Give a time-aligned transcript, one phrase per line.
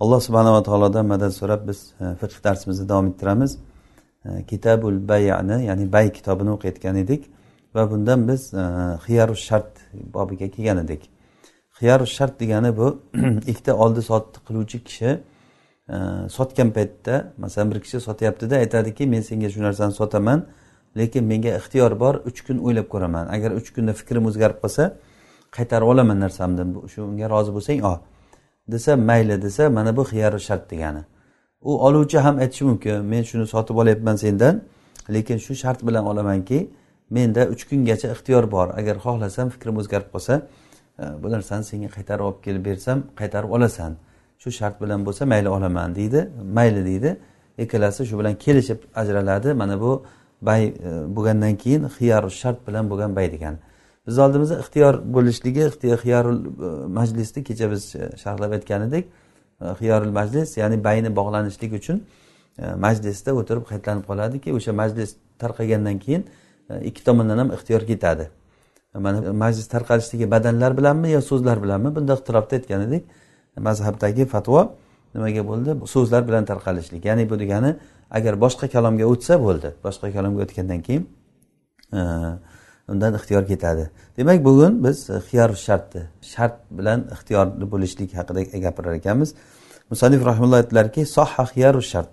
[0.00, 3.58] alloh subhanava taolodan madad so'rab biz e, fiqh darsimizni davom ettiramiz.
[4.24, 7.30] E, Kitabul bayani ya'ni bay kitobini o'qiyotgan edik
[7.74, 8.64] va bundan biz e,
[9.06, 9.70] xiyaru shart
[10.14, 11.02] bobiga kelgan edik.
[11.78, 13.02] Xiyaru shart degani bu
[13.50, 15.10] ikkita oldi sotdi qiluvchi kishi
[16.36, 20.46] sotgan paytda masalan bir kishi sotyaptida aytadiki men senga shu narsani sotaman
[20.96, 23.26] lekin menga ixtiyor bor uch kun o'ylab ko'raman.
[23.36, 24.84] Agar uch kunda fikrim o'zgarib qolsa
[25.56, 27.98] qaytarib olaman narsamni shunga rozi bo'lsang ol
[28.68, 31.04] desa mayli desa mana bu xiyari shart degani.
[31.62, 34.62] U oluvchi ham aytishi mumkin men shuni sotib olyapman sendan
[35.14, 36.70] lekin shu shart bilan olamanki
[37.10, 38.68] menda uch kungacha ixtiyor bor.
[38.78, 40.34] Agar xohlasam fikrim o'zgarib qolsa
[40.98, 43.96] e, bu narsani senga qaytarib olib kelib bersam qaytarib olasan.
[44.38, 47.16] Shu shart bilan bo'lsa mayli olaman deydi mayli deydi.
[47.58, 49.54] Ikkalasi shu bilan kelishib ajraladi.
[49.54, 50.04] Mana bu
[50.42, 50.72] bay e,
[51.16, 53.58] bo'lgandan keyin xiyaru shart bilan bo'lgan bay degani.
[54.06, 55.68] Biz oldimizda ixtiyor bo'lishligi
[56.02, 59.06] xiyorul e, majlisni kecha biz e, sharhlab aytgan edik
[59.60, 62.04] e, xiyorul majlis ya'ni bayni bog'lanishlik uchun
[62.86, 66.22] majlisda o'tirib qaytlanib qoladiki o'sha majlis tarqagandan keyin
[66.88, 68.28] ikki tomondan ham ixtiyor ketadi.
[68.94, 73.02] Mana majlis tarqalishligi badanlar bilanmi yo so'zlar bilanmi bunda ixtirofda aytgan edik
[73.68, 74.60] mazhabdagi fatvo
[75.14, 75.70] nimaga bo'ldi?
[75.94, 77.04] So'zlar bilan tarqalishlik.
[77.04, 77.76] Ya'ni bu degani
[78.10, 79.74] agar boshqa kalomga o'tsa bo'ldi.
[79.84, 81.02] Boshqa kalomga o'tgandan keyin
[82.88, 83.90] undan ixtiyor ketadi.
[84.16, 89.34] Demak bugun biz e, xiyor shartni shart bilan ixtiyorli bo'lishlik haqida gapirar ekanmiz.
[89.90, 92.08] Musanif rahimulloh aytdilarki soha xiyaru shart.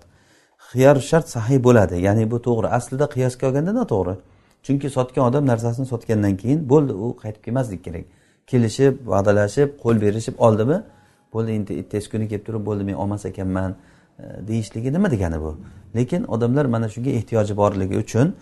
[0.70, 1.96] Xiyor shart sahiy bo'ladi.
[2.06, 2.68] Ya'ni bu to'g'ri.
[2.78, 4.14] Aslida qiyosga olganda noto'g'ri.
[4.62, 8.04] Chunki sotgan odam narsasini sotgandan keyin bo'ldi u qaytib kelmaslik kerak.
[8.46, 10.78] Kelishib va'dalashib qo'l berishib oldimi
[11.32, 13.70] bo'ldi endi ertasi kuni kelib turib bo'ldi men olmas ekanman
[14.18, 15.56] e, deyishligi nima degani bu?
[15.96, 18.34] Lekin odamlar mana shunga ehtiyoji borligi uchun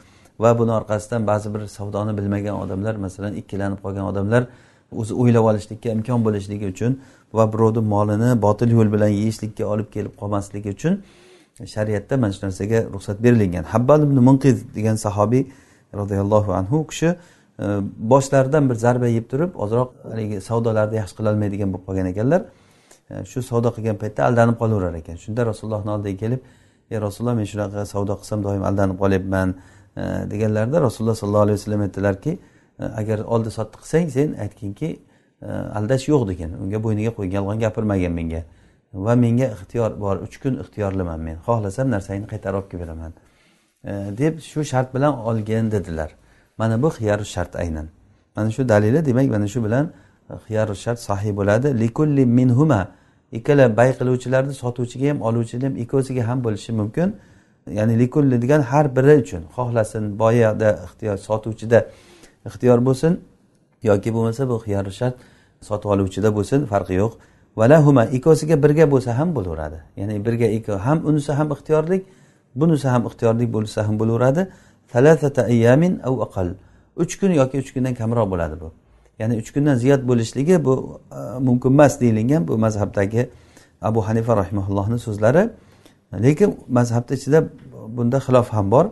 [0.42, 4.42] va buni orqasidan ba'zi bir savdoni bilmagan odamlar masalan ikkilanib qolgan odamlar
[5.00, 6.92] o'zi o'ylab olishlikka imkon bo'lishligi uchun
[7.36, 10.94] va birovni molini botil yo'l bilan yeyishlikka olib kelib qolmasligi uchun
[11.66, 13.64] shariatda mana shu narsaga ruxsat berilgan.
[13.64, 15.44] Habbal ibn munqiz degan sahobiy
[15.94, 17.16] roziyallohu anhu u kishi e,
[18.12, 22.40] boshlaridan bir zarba yeb turib ozroq haligi savdolarni yaxshi qilolmaydigan bo'lib qolgan ekanlar.
[23.10, 25.16] E, shu savdo qilgan paytda aldanib qolaverar ekan.
[25.24, 26.40] Shunda rasulullohni oldiga kelib
[26.90, 29.48] ey rasululloh men shunaqa savdo qilsam doim aldanib qolyapman.
[29.96, 32.38] Deganlarida rasululloh sollallohu alayhi vasallam aytdilarki
[32.78, 34.98] agar oldi sotdi qilsang sen aytginki
[35.78, 36.50] aldash yo'q degan.
[36.62, 38.42] Unga bo'yniga qo'ygan yolg'on gapirmagin menga.
[38.94, 41.36] Va menga ixtiyor bor uch kun ixtiyorliman men.
[41.46, 43.12] Xohlasam narsangni qaytarib olib kelib beraman
[44.18, 46.10] deb shu shart bilan olgin dedilar.
[46.58, 47.88] Mana bu xiyaru shart aynan.
[48.36, 49.92] Mana shu dalili demak mana shu bilan
[50.30, 51.80] e, xiyaru shart sahiy bo'ladi.
[51.80, 52.88] Likulli minhuma
[53.32, 57.16] ikkala bay qiluvchilarni sotuvchiga ham oluvchiga ham ikkovsiga ham bo'lishi mumkin.
[57.66, 61.88] Ya'ni likulli degan har biri uchun xohlasin boyada ixtiyor sotuvchida
[62.46, 63.20] ixtiyor bo'lsin
[63.82, 65.14] yoki bo'lmasa bu xiyori shart
[65.68, 67.12] sotib oluvchida bo'lsin farqi yo'q.
[67.56, 69.78] Valahuma ikkovsiga birga bo'lsa ham bo'laveradi.
[69.96, 72.06] Ya'ni birga ikki ham unisi ham ixtiyorlik
[72.54, 74.48] bunisi ham ixtiyorlik bo'lsa ham bo'laveradi.
[74.94, 76.54] Ayyamin av aqal.
[76.96, 78.72] Uch kun yoki uch kundan kamroq bo'ladi bu.
[79.18, 83.30] Ya'ni uch kundan ziyod bo'lishligi bu e, mumkin emas deyilgan bu mazhabdagi
[83.82, 85.50] abu hanifa rahimaullohni so'zlari.
[86.12, 87.48] Lekin mazhabni ichida
[87.96, 88.86] bunda xilof ham bor.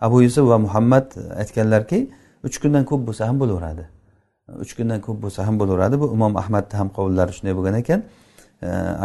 [0.00, 1.06] Abu yusuf va muhammad
[1.42, 2.10] aytganlarki
[2.44, 3.84] uch kundan ko'p bo'lsa ham bo'laveradi.
[4.62, 6.00] Uch kundan ko'p bo'lsa ham bo'laveradi.
[6.00, 8.00] Bu imom ahmadni ham qovullari shunday bo'lgan ekan.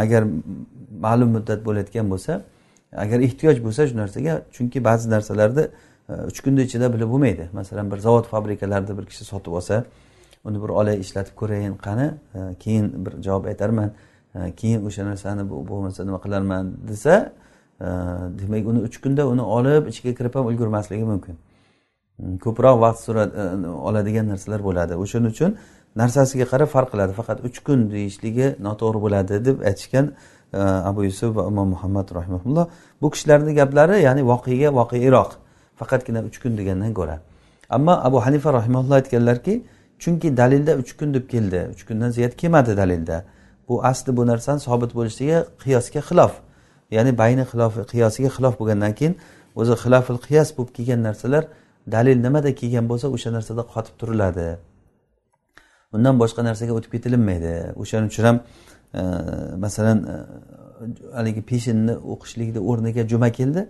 [0.04, 0.24] Agar
[1.06, 2.42] ma'lum muddat bo'layotgan bo'lsa
[2.96, 5.64] agar ehtiyoj bo'lsa shu narsaga chunki ba'zi narsalarni
[6.10, 7.50] e, uch kunni ichida bilib bo'lmaydi.
[7.54, 9.84] Masalan bir zavod fabrikalarni bir kishi sotib olsa
[10.46, 13.92] uni bir olay ishlatib ko'rayin qani e, keyin bir javob aytarman
[14.36, 17.16] e, keyin o'sha narsani bo'lmasa nima qilarman desa
[18.42, 21.36] demak uni uch kunda uni olib ichiga kirib ham ulgurmasligi mumkin.
[22.20, 23.44] Hmm, ko'proq vaqt surat e,
[23.90, 24.94] oladigan narsalar bo'ladi.
[25.04, 25.52] O'shaning uchun
[26.02, 27.14] narsasiga qarab farq qiladi.
[27.20, 30.06] Faqat uch kun deyishligi noto'g'ri bo'ladi deb aytishgan
[30.54, 32.66] e, abu yusuf va imom muhammad rahimaulloh
[33.02, 35.32] bu kishilarni gaplari ya'ni voqega voqeiroq
[35.80, 37.16] faqatgina uch kun degandan ko'ra.
[37.70, 39.54] Ammo abu hanifa rahimaulloh aytganlarki
[40.04, 41.60] chunki dalilda uch kun deb keldi.
[41.74, 43.18] Uch kundan ziyod kelmadi dalilda.
[43.68, 46.34] Bu asli bu narsani sobit bo'lishligi qiyosga xilof.
[46.92, 49.16] Ya'ni bayni xilofi qiyosiga xilof bo'lgandan keyin
[49.56, 51.44] o'zi xilofil qiyos bo'lib kelgan narsalar
[51.92, 54.48] dalil nimada kelgan bo'lsa o'sha narsada qotib turiladi.
[55.96, 57.54] Undan boshqa narsaga o'tib ketilinmaydi.
[57.82, 58.38] O'shaning uchun ham
[59.00, 59.02] e,
[59.66, 60.16] masalan e,
[61.18, 63.68] haligi peshinni o'qishlikni o'rniga juma keldi.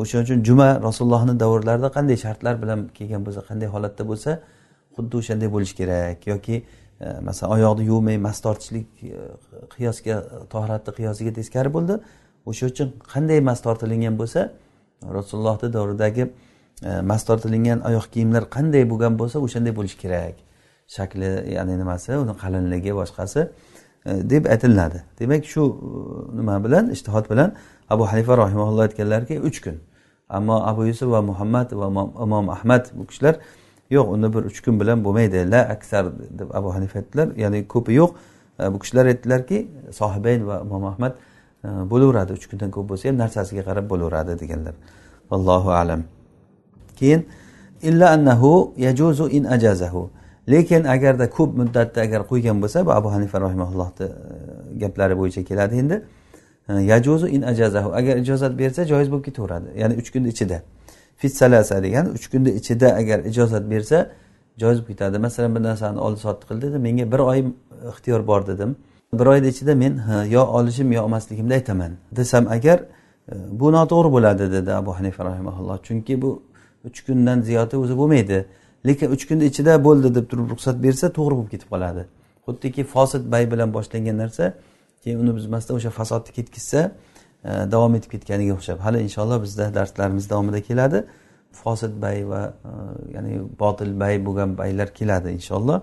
[0.00, 4.30] O'shaning uchun juma rasulullohni davrlarida qanday shartlar bilan kelgan bo'lsa qanday holatda bo'lsa
[4.96, 6.26] xuddi o'shanday bo'lishi kerak.
[6.32, 6.56] Yoki
[7.04, 9.20] e, masalan oyoqni yuvmay mast tortishlik e,
[9.74, 10.16] qiyosga
[10.52, 11.94] tohratni qiyosiga teskari bo'ldi.
[12.50, 14.40] O'sha uchun qanday mas tortilingan bo'lsa
[15.02, 16.24] rasulullohni davridagi
[16.82, 20.36] e, mas tortilingan oyoq kiyimlar qanday bo'lgan bo'lsa o'shanday bo'lishi kerak.
[20.88, 23.40] Shakli ya'ni nimasi uni qalinligi boshqasi
[24.06, 25.02] e, deb aytilinadi.
[25.20, 27.54] Demak shu e, nima bilan ishtihod bilan
[27.90, 29.76] abu hanifa rahimaulloh aytganlarki uch kun.
[30.28, 31.86] Ammo abu yusuf va muhammad va
[32.24, 33.34] imom ahmad bu kishilar
[33.90, 36.04] yo'q unda bir uch kun bilan bo'lmaydi la aksar
[36.38, 37.28] deb abu hanifa aytdilar.
[37.36, 38.10] Ya'ni ko'pi yo'q.
[38.60, 39.58] E, bu kishilar aytdilarki
[39.92, 41.12] sohibayn va imom ahmad
[41.64, 44.74] Э, bo'laveradi uch kundan ko'p bo'lsa ham narsasiga qarab bo'laveradi deganlar.
[45.30, 46.04] Allohu alam.
[46.96, 47.26] Keyin
[47.82, 50.10] illa annahu yajuzu in ajazahu.
[50.50, 55.74] Lekin agarda ko'p muddatda agar qo'ygan bo'lsa bu abu hanifa rahimaullohni e, gaplari bo'yicha keladi
[55.82, 56.02] endi.
[56.68, 57.94] E, yajuzu in ajazahu.
[57.94, 59.68] Agar ijozat bersa joiz bo'lib ketaveradi.
[59.80, 60.62] Ya'ni uch kunni ichida.
[61.16, 64.10] Fissalasa degani uch kunni ichida agar ijozat bersa
[64.62, 65.18] joiz bo'lib ketadi.
[65.18, 67.38] Masalan bir narsani oldi sotdi qildi menga bir oy
[67.92, 68.76] ixtiyor bor dedim.
[69.12, 74.52] Bir oyni ichida men yo olishim yo olmasligimni aytaman desam agar e, bu noto'g'ri bo'ladi
[74.52, 76.42] dedi abu hanifa rahimaulloh chunki bu
[76.84, 78.46] uch kundan ziyodi o'zi bo'lmaydi.
[78.86, 82.02] Lekin uch kunni ichida bo'ldi deb turib ruxsat bersa to'g'ri bo'lib ketib qoladi.
[82.46, 84.54] Xuddiki fosid bay bilan boshlangan narsa
[85.02, 86.80] keyin uni buzmasdan o'sha fasodni ketkizsa
[87.44, 91.04] e, davom etib ketganiga o'xshab hali inshaalloh bizda darslarimiz davomida keladi.
[91.52, 92.70] Fosid bay va e,
[93.14, 95.78] ya'ni botil bay bo'lgan baylar keladi inshaalloh.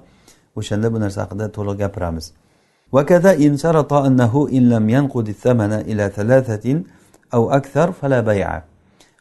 [0.59, 2.25] O'shanda bu narsa haqida to'liq gapiramiz.
[2.92, 6.82] وكذا إن شرط أنه إن لم ينقض الثمن إلى ثلاثة
[7.34, 8.62] أو أكثر فلا بيع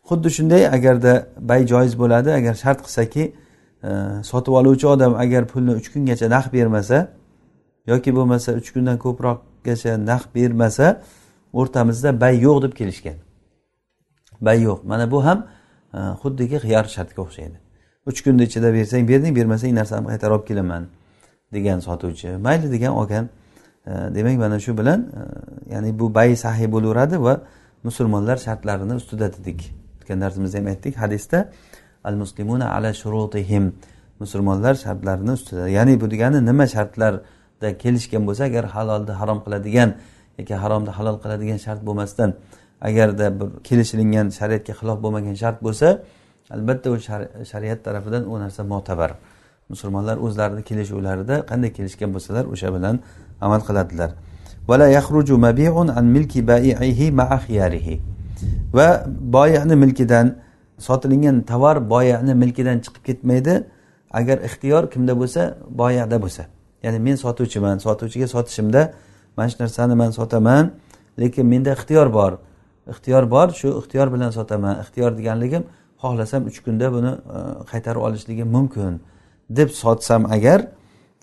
[0.09, 3.23] xuddi shunday agarda bay joiz bo'ladi agar shart qilsaki
[3.83, 3.89] e,
[4.29, 6.97] sotib oluvchi odam agar pulni uch kungacha naqd bermasa
[7.91, 10.87] yoki bo'lmasa uch kundan ko'proqgacha naqd bermasa
[11.59, 13.17] o'rtamizda bay yo'q deb kelishgan
[14.41, 15.39] bay yo'q mana bu ham
[15.97, 17.57] e, xuddiki xiyar shartga o'xshaydi
[18.09, 20.83] uch kunni ichida bersang berding bermasang narsamni qaytarib olib kelaman
[21.55, 23.42] degan sotuvchi mayli degan olgan e,
[23.86, 27.40] demak mana shu bilan e, ya'ni bu bay sahiy bo'laveradi va
[27.84, 29.60] musulmonlar shartlarini ustida dedik.
[30.00, 30.96] O'tgan darsimizda ham aytdik.
[30.96, 31.50] Hadisda
[32.04, 33.72] al muslimuna ala shurutihim.
[34.20, 35.68] Musulmonlar shartlarini ustida.
[35.68, 39.90] Ya'ni bu degani nima shartlarda kelishgan bo'lsa agar halolni harom qiladigan
[40.38, 42.30] yoki haromni halol qiladigan shart bo'lmasdan
[42.88, 45.88] agarda bir kelishilingan shariatga xilof bo'lmagan shart bo'lsa
[46.56, 46.96] albatta u
[47.52, 49.10] shariat tarafidan u narsa mo'tabar
[49.68, 53.00] musulmonlar o'zlarini kelishuvlarida qanday kelishgan bo'lsalar o'sha bilan
[53.40, 54.10] amal qiladilar.
[58.74, 60.26] Va boyani milkidan
[60.78, 63.54] sotilingan tovar boyani milkidan chiqib ketmaydi.
[64.10, 66.42] Agar ixtiyor kimda bo'lsa boyada bo'lsa.
[66.82, 68.92] Ya'ni men sotuvchiman sotuvchiga sotishimda
[69.36, 70.64] mana shu narsani man sotaman
[71.20, 72.32] lekin menda ixtiyor bor.
[72.92, 74.74] Ixtiyor bor shu ixtiyor bilan sotaman.
[74.82, 75.62] Ixtiyor deganligim
[76.02, 77.38] xohlasam uch kunda buni e,
[77.70, 79.00] qaytarib olishligim mumkin.
[79.50, 80.60] Deb sotsam agar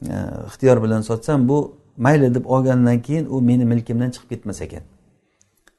[0.10, 0.16] e,
[0.48, 4.84] ixtiyor bilan sotsam bu mayli deb olgandan keyin u meni milkimdan chiqib ketmas ekan.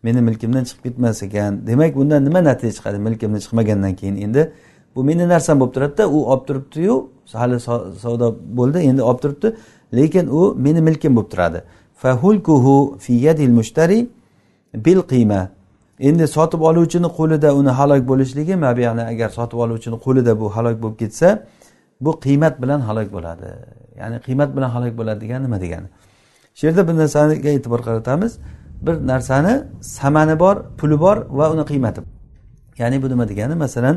[0.03, 1.67] Meni milkimdan chiqib ketmas ekan.
[1.67, 4.17] Demak bundan nima natija chiqadi milkimdan chiqmagandan keyin?
[4.17, 4.53] Endi
[4.97, 9.57] bu meni narsam bo'lib turadida u olib turibdiyu hali savdo bo'ldi endi olib turibdi
[9.95, 11.63] lekin u meni milkim bo'lib turadi.
[11.95, 14.09] Fahulkuhu fi yadil mushtari
[14.75, 15.49] bil qiyma.
[16.01, 20.99] Endi sotib oluvchini qo'lida uni halok bo'lishligi mabiyani agar sotib oluvchini qo'lida bu halok bo'lib
[21.03, 21.29] ketsa
[22.05, 23.49] bu qiymat bilan halok bo'ladi.
[24.01, 25.89] Ya'ni qiymat bilan halok bo'ladi degani nima degani?
[26.57, 28.33] Shu yerda bir narsaga e'tibor qaratamiz.
[28.87, 32.01] Bir narsani samani bor puli bor va uni qiymati
[32.81, 33.55] ya'ni bu nima degani?
[33.65, 33.97] Masalan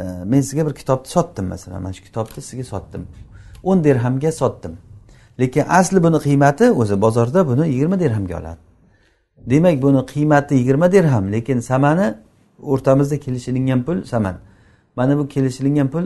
[0.00, 0.02] e,
[0.32, 1.82] men sizga bir kitobni sotdim masalan.
[1.82, 3.02] Mana shu kitobni sizga sotdim.
[3.62, 4.78] o'n dirhamga sotdim.
[5.40, 8.60] Lekin asli buni qiymati o'zi bozorda buni yigirma dirhamga oladi.
[9.50, 12.14] Demak buni qiymati yigirma dirham lekin samani
[12.62, 14.36] o'rtamizda kelishilingan pul saman.
[14.96, 16.04] Mana bu kelishilingan pul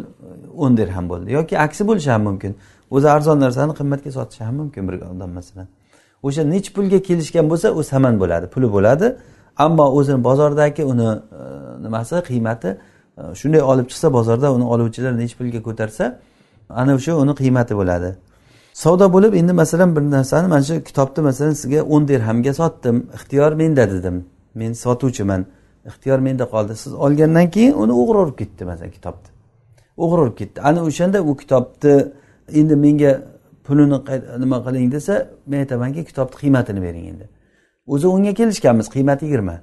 [0.62, 1.32] o'n dirham bo'ldi.
[1.32, 2.52] Yoki aksi bo'lishi ham mumkin.
[2.90, 5.66] O'zi arzon narsani qimmatga sotishi ham mumkin bir odam masalan.
[6.26, 9.06] O'sha nechi pulga kelishgan bo'lsa u saman bo'ladi puli bo'ladi.
[9.56, 11.08] Ammo o'zini bozordagi uni
[11.40, 11.42] e,
[11.84, 12.68] nimasi qiymati
[13.18, 16.04] e, shunday olib chiqsa bozorda uni oluvchilar nechi pulga ko'tarsa
[16.80, 18.10] ana o'sha uni qiymati bo'ladi.
[18.82, 23.52] Savdo bo'lib endi masalan bir narsani mana shu kitobni masalan sizga o'n dirhamga sotdim ixtiyor
[23.60, 24.16] menda dedim.
[24.54, 25.46] Men sotuvchiman
[25.90, 26.72] ixtiyor menda qoldi.
[26.82, 29.33] Siz olgandan keyin uni o'g'ri urib ketdi masalan kitobni
[29.96, 30.60] o'g'ri ketdi.
[30.60, 31.94] Ana o'shanda u kitobni
[32.52, 33.22] endi menga
[33.64, 33.98] pulini
[34.40, 34.92] nima qiling?
[34.92, 37.28] desa men aytamanki kitobni qiymatini bering endi.
[37.86, 39.60] O'zi unga kelishganmiz qiymati yigirma.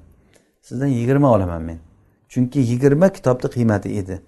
[0.62, 1.78] Sizdan yigirma olaman men.
[2.28, 4.20] Chunki yigirma kitobni qiymati edi.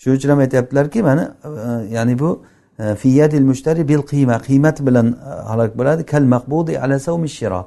[0.00, 2.44] Shuning uchun ham aytyaptilarki mana e, ya'ni bu
[2.78, 4.36] e, fiyadil mushtari bil qiyma.
[4.48, 6.06] Qiymat bilan e, halok bo'ladi.
[6.06, 7.62] Kal maqbudi ala savmi shiro.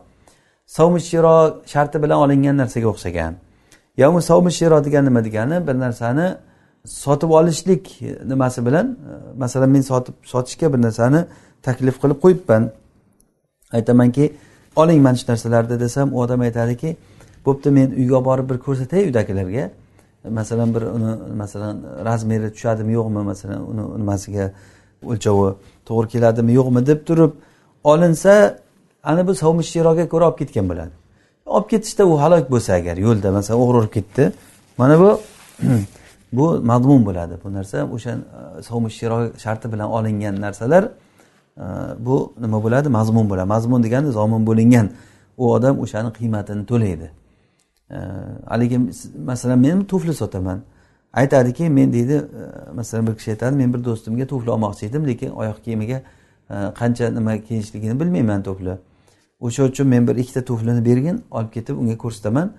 [0.65, 3.33] Savmi shiro sharti bilan olingan narsaga o'xshagan.
[3.97, 5.67] Ya'ni savmi shiro degani nima degani?
[5.67, 6.27] Bir narsani
[6.85, 11.25] sotib olishlik nimasi bilan e, masalan men sotib sotishga bir narsani
[11.61, 12.71] taklif qilib qo'yibman.
[13.73, 14.33] Aytamanki
[14.75, 16.95] oling mana shu narsalarni desam u odam aytadiki
[17.45, 19.69] bo'pti men uyga borib bir ko'rsatay uydagilarga
[20.29, 21.75] masalan bir uni masalan
[22.05, 24.51] razmeri tushadimi yo'qmi masalan uni nimasiga
[25.11, 25.49] o'lchovi
[25.87, 27.31] to'g'ri keladimi yo'qmi deb turib
[27.83, 28.59] olinsa
[29.03, 30.93] ana bu sovmish shiroga ko'ra olib ketgan bo'ladi.
[31.45, 34.31] Olib ketishda u halok bo'lsa agar yo'lda masalan o'g'ri urib ketdi
[34.77, 35.09] mana bu
[36.33, 37.33] bu madmun bo'ladi.
[37.43, 38.11] Bu narsa o'sha
[38.85, 40.83] e, shiro sharti bilan olingan narsalar
[41.57, 41.65] e,
[41.99, 42.89] bu nima bo'ladi?
[42.89, 43.47] Mazmun bo'ladi.
[43.47, 44.89] Mazmun degani zomin bo'lingan.
[45.37, 47.11] U odam o'shani qiymatini to'laydi.
[47.91, 47.97] E,
[48.45, 48.79] haligi
[49.25, 50.61] masalan men tufli sotaman.
[51.13, 55.29] Aytadiki men deydi e, masalan bir kishi aytadi men bir do'stimga tufli olmoqchi edim lekin
[55.29, 56.01] oyoq kiyimiga
[56.79, 58.77] qancha nima kiyishligini bilmayman tufli.
[59.39, 62.53] O'sha uchun men bir ikkita tuflini bergin olib ketib unga ko'rsataman.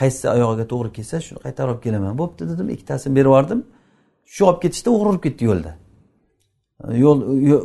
[0.00, 2.18] Qaysi oyog'iga to'g'ri kelsa shuni qaytarib olib kelaman.
[2.18, 2.66] Bo'pti dedim.
[2.74, 3.60] Ikkitasini berib yubordim.
[4.34, 5.72] Shu olib ketishda o'g'ri urib ketdi yo'lda.
[7.04, 7.18] Yo'l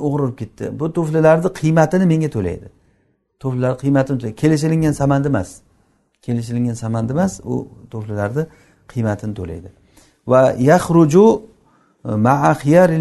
[0.08, 0.72] o'g'ri urib ketdi.
[0.80, 2.68] Bu tuflilarni qiymatini menga to'laydi.
[3.42, 4.36] Tuflilar qiymatini to'laydi.
[4.44, 5.50] Kelishilingan samanni emas.
[6.26, 7.56] Kelishilingan samanni emas u
[7.92, 8.44] tuflilarni
[8.92, 9.70] qiymatini to'laydi.
[10.32, 11.26] Va yaxruju
[12.06, 12.56] e, maa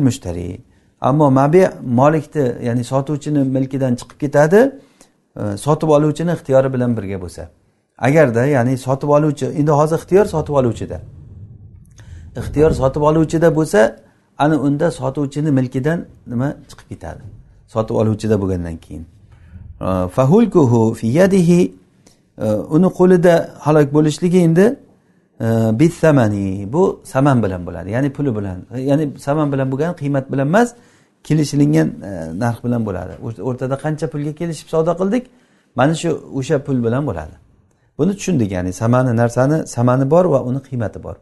[0.09, 0.61] mushtari.
[1.01, 4.61] Ammo mabi molikni ya'ni sotuvchini milkidan chiqib ketadi
[5.37, 7.43] e, sotib oluvchini ixtiyori bilan birga bo'lsa.
[7.99, 11.01] Agarda ya'ni sotib oluvchi endi hozir ixtiyor sotib oluvchida.
[12.37, 13.97] Ixtiyor sotib oluvchida bo'lsa
[14.39, 17.23] ana unda sotuvchini milkidan nima chiqib ketadi?
[17.67, 19.05] Sotib oluvchida bo'lgandan keyin.
[20.17, 21.61] Fahulkuhu fi yadihi
[22.75, 24.67] uni qo'lida halok bo'lishligi endi
[25.81, 27.91] bithamani bu saman bilan bo'ladi.
[27.91, 28.59] Ya'ni puli bilan
[28.91, 30.69] ya'ni saman bilan bo'lgani qiymat bilan emas
[31.25, 31.89] kelishilingan
[32.43, 33.13] narx bilan bo'ladi.
[33.49, 35.25] O'rtada qancha pulga kelishib savdo qildik?
[35.79, 37.35] Mana shu o'sha pul bilan bo'ladi
[37.99, 41.17] buni tushundik ya'ni samani narsani samani bor va uni qiymati bor.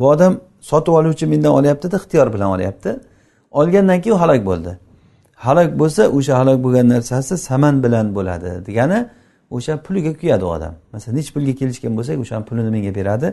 [0.00, 2.90] Bu odam sotib oluvchi mendan olyaptida ixtiyor bilan olyapti.
[3.50, 4.78] Olgandan keyin u halok bo'ldi.
[5.46, 8.98] Halok bo'lsa o'sha halok bo'lgan narsasi saman bilan bo'ladi degani
[9.50, 10.74] o'sha puliga kuyadi u odam.
[10.92, 13.28] Masalan nechi pulga kelishgan bo'lsak o'shani pulini menga beradi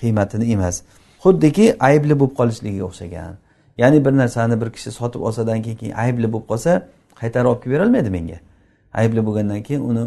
[0.00, 0.76] qiymatini emas.
[1.24, 3.32] Xuddiki aybli bo'lib qolishligiga o'xshagan.
[3.78, 6.70] Ya'ni bir narsani bir kishi sotib olsadan keyin aybli bo'lib qolsa
[7.20, 8.38] qaytarib olib kelib berolmaydi menga.
[8.94, 10.02] Aybli bo'lgandan keyin uni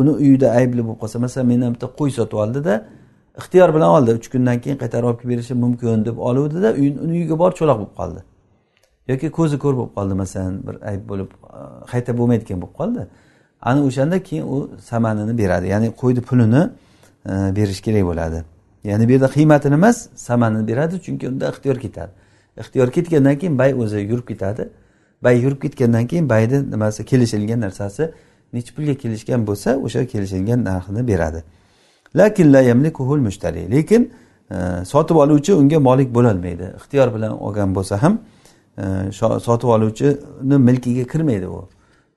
[0.00, 2.74] uni uyida aybli bo'lib qolsa masalan mendan bitta qo'y sotib oldida
[3.38, 4.10] ixtiyor bilan oldi.
[4.10, 7.94] Uch kundan keyin qaytarib olib kelib berishi mumkin deb oluvdida uni uyiga borib cho'loq bo'lib
[8.00, 8.20] qoldi.
[9.08, 11.58] Yoki ko'zi ko'r bo'lib qoldi masalan bir ayb bo'lib e,
[11.92, 13.06] qayta bo'lmaydigan bo'lib qoldi.
[13.62, 15.66] Ana o'shanda keyin u samanini beradi.
[15.74, 16.62] Ya'ni qo'yni pulini
[17.30, 18.38] e, berish kerak bo'ladi.
[18.84, 22.12] Ya'ni bu yerda qiymatini emas samanini beradi chunki unda ixtiyor ketadi.
[22.60, 24.68] Ixtiyor ketgandan keyin bay o'zi yurib ketadi.
[25.24, 28.12] Bay yurib ketgandan keyin bayni nimasi kelishilgan narsasi
[28.52, 31.42] nechi pulga kelishgan bo'lsa o'sha kelishilgan narxini beradi.
[32.16, 34.12] Lakin la yamlikuhul mushtari lekin
[34.50, 36.72] e, sotib oluvchi unga molik bo'lolmaydi.
[36.76, 38.18] Ixtiyor bilan olgan bo'lsa ham
[38.78, 39.12] e,
[39.46, 41.68] sotib oluvchini milkiga kirmaydi u.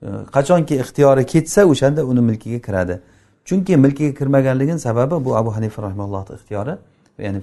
[0.01, 2.99] E, qachonki ixtiyori ketsa o'shanda uni milkiga kiradi.
[3.45, 6.75] Chunki milkiga kirmaganligini sababi bu abu hanifa rahmallohni ixtiyori
[7.19, 7.41] ya'ni e,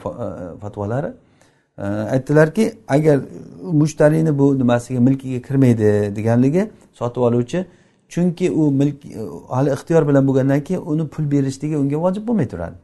[0.61, 1.13] fatvolari
[1.79, 3.21] e, aytdilarki agar
[3.73, 7.67] mushtariyni bu nimasiga milkiga kirmaydi deganligi sotib oluvchi
[8.13, 8.97] chunki u milk
[9.49, 12.77] hali ixtiyor bilan bo'lgandan keyin uni pul berishligi unga vojib bo'lmay turadi.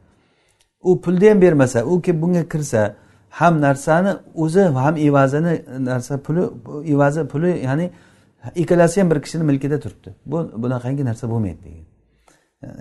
[0.83, 2.95] U pulni ham bermasa u kelib bunga kirsa
[3.29, 6.41] ham narsani o'zi ham evazini narsa puli
[6.93, 7.91] evazi puli ya'ni
[8.55, 10.15] ikkalasi ham bir kishini milkida turibdi.
[10.25, 11.85] Bu bunaqangi narsa bo'lmaydi degan.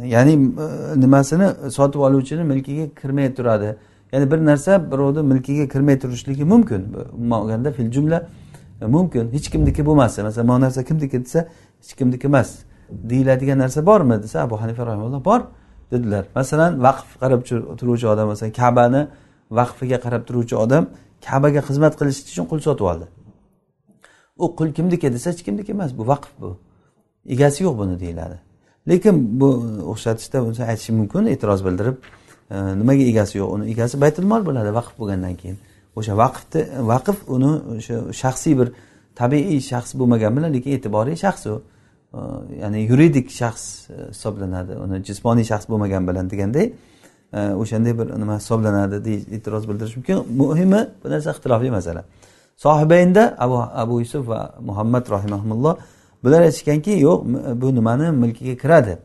[0.04, 3.76] Ya'ni e, nimasini sotib oluvchini milkiga kirmay turadi.
[4.12, 6.86] Ya'ni bir narsa birovni milkiga kirmay turishligi mumkin.
[7.12, 8.28] Umuman olganda fil jumla
[8.82, 9.32] e, mumkin.
[9.32, 11.48] Hech kimniki bo'lmasa masalan mana narsa kimniki desa
[11.86, 12.58] hech kimniki emas.
[12.90, 14.22] Deyiladigan narsa bormi?
[14.22, 15.40] desa abu hanifa rahimulloh bor
[15.90, 16.26] dedilar.
[16.34, 17.40] Masalan vaqf qarab
[17.78, 19.08] turuvchi odam masalan kabani
[19.50, 20.84] vaqfiga qarab turuvchi odam
[21.26, 23.06] kabaga xizmat qilish uchun qul sotib oldi.
[24.38, 26.50] U qul kimniki e desa hech kimniki emas bu vaqf bu.
[27.34, 28.36] Egasi yo'q buni deyiladi.
[28.88, 29.48] Lekin bu
[29.92, 30.38] o'xshatishda
[30.70, 31.96] aytishi mumkin e'tiroz bildirib
[32.54, 33.48] e, nimaga egasi yo'q?
[33.54, 35.58] Uni egasi baytulmol bo'ladi vaqf bo'lgandan keyin.
[35.98, 36.60] O'sha vaqfni
[36.92, 38.68] vaqf uni o'sha shaxsiy bir
[39.20, 41.56] tabiiy shaxs bo'lmagani bilan lekin e'tiboriy shaxs u.
[42.62, 43.64] ya'ni yuridik shaxs
[44.12, 44.72] hisoblanadi.
[44.84, 46.66] Uni jismoniy shaxs bo'lmagan bilan deganday
[47.32, 50.16] o'shanday bir nima hisoblanadi deyish e'tiroz bildirish mumkin.
[50.36, 52.04] Muhimi bu narsa ixtilofli masala.
[52.56, 55.76] Sohibaynda abu abu yusuf va muhammad rahimahulloh
[56.24, 57.18] bular aytishganki yo'q
[57.60, 58.98] bu nimani milkiga kiradi.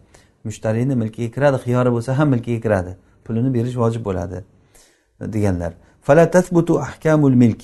[0.44, 2.92] Mushtariyni milkiga kiradi xiyori bo'lsa ham milkiga kiradi.
[3.26, 4.44] Pulini berish vojib bo'ladi
[5.20, 5.74] deganlar.
[6.02, 7.62] Fala tasbutu ahkamul milk.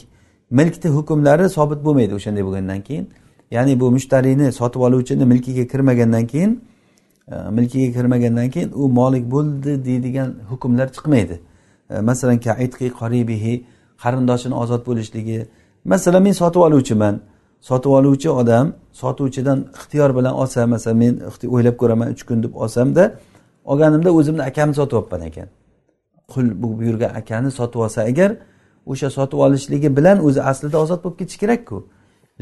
[0.52, 3.06] Milkni hukmlari sobit bo'lmaydi o'shanday bo'lgandan keyin.
[3.52, 6.64] Ya'ni bu mushtariyni sotib oluvchini milkiga kirmagandan keyin
[7.32, 11.40] e, milkiga kirmagandan keyin u molik bo'ldi deydigan hukmlar chiqmaydi.
[11.90, 12.40] E, masalan
[13.00, 13.64] qoribihi
[14.04, 15.48] qarindoshini ozod bo'lishligi.
[15.86, 17.20] Masalan men sotib oluvchiman.
[17.62, 21.14] Sotib oluvchi odam sotuvchidan ixtiyor bilan olsa masalan men
[21.56, 23.14] o'ylab ko'raman uch kun deb olsamda
[23.66, 25.48] olganimda o'zimni akamni sotib olibman ekan.
[26.34, 28.32] Qul bu buyurgan akani sotib olsa agar
[28.86, 31.78] o'sha sotib olishligi bilan o'zi aslida ozod bo'lib ketishi kerakku.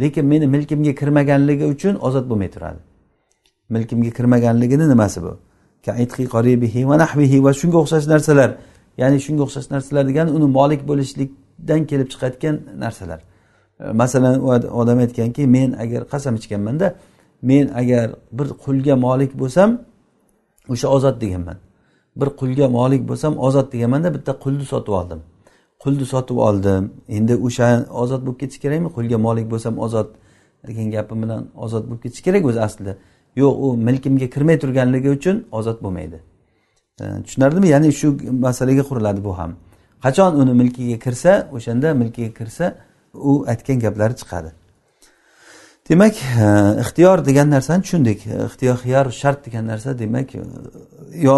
[0.02, 2.80] Lekin meni milkimga kirmaganligi uchun ozod bo'lmay turadi
[3.70, 5.38] milkimga kirmaganligini nimasi bu?
[5.88, 8.50] Va shunga o'xshash narsalar.
[8.98, 13.20] Ya'ni shunga o'xshash narsalar degani uni molik bo'lishlikdan kelib chiqayotgan narsalar.
[13.80, 14.48] E, masalan u
[14.82, 16.88] odam aytganki men agar qasam ichganmanda
[17.42, 19.70] men agar bir qulga molik bo'lsam
[20.74, 21.58] o'sha ozod deganman.
[22.20, 25.20] Bir qulga molik bo'lsam ozod deganmanda bitta qulni sotib oldim.
[25.84, 26.84] Qulni sotib oldim.
[27.17, 27.67] Endi o'sha
[28.03, 28.89] ozod bo'lib ketish kerakmi?
[28.98, 30.10] Qulga molik bo'lsam ozod
[30.67, 32.94] degan gapim bilan ozod bo'lib ketish kerak o'zi aslida.
[33.41, 36.20] Yo'q u milkimga kirmay turganligi uchun ozod bo'lmaydi.
[37.25, 38.08] Tushunarlimi ya'ni shu
[38.46, 39.51] masalaga quriladi bu ham.
[40.05, 42.65] Qachon uni milkiga kirsa o'shanda milkiga kirsa
[43.13, 44.51] u aytgan gaplari chiqadi.
[45.89, 48.27] Demak e, ixtiyor degan narsani tushundik.
[48.27, 50.41] E, ixtiyor xiyar shart degan narsa demak e,
[51.27, 51.36] yo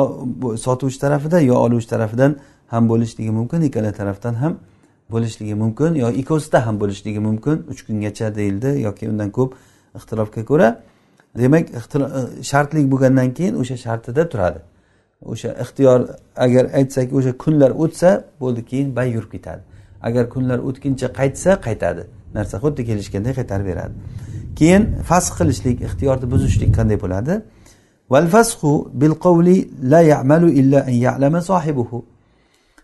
[0.66, 2.38] sotuvchi tarafida yo oluvchi tarafidan
[2.68, 4.54] ham bo'lishligi mumkin ikkala tarafdan ham
[5.12, 7.66] bo'lishligi mumkin yo ikkovsida ham bo'lishligi mumkin.
[7.72, 9.54] Uch kungacha deyildi yoki undan ko'p
[9.96, 10.82] ixtilofga ko'ra.
[11.38, 14.60] Demak e, shartlik bo'lgandan keyin o'sha shartida turadi.
[15.26, 16.00] O'sha ixtiyor
[16.36, 18.10] agar aytsak o'sha kunlar o'tsa
[18.42, 19.62] bo'ldi keyin bay yurib ketadi.
[20.02, 22.04] Agar kunlar o'tguncha qaytsa qaytadi.
[22.34, 23.94] Narsa xuddi kelishganday qaytarib beradi.
[24.60, 27.34] Keyin fasx qilishlik ixtiyorni buzishlik qanday bo'ladi?
[28.14, 28.72] Val fasxu
[29.02, 29.58] bil qavli
[29.92, 31.98] la ya'malu illa an ya'lama sohibuhu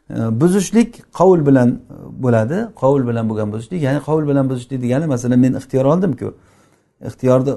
[0.10, 2.68] buzishlik qovul bilan e, bo'ladi.
[2.76, 6.34] Qovul bilan bo'lgan buzishlik ya'ni qovul bilan buzishlik degani masalan men ixtiyor oldimku.
[7.06, 7.54] Ixtiyorni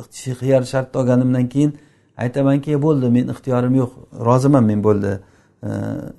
[0.00, 1.76] ixtiyor e, shartni olganimdan keyin
[2.16, 3.90] aytamanki bo'ldi men ixtiyorim yo'q
[4.28, 5.20] roziman men bo'ldi.
[5.62, 5.68] E,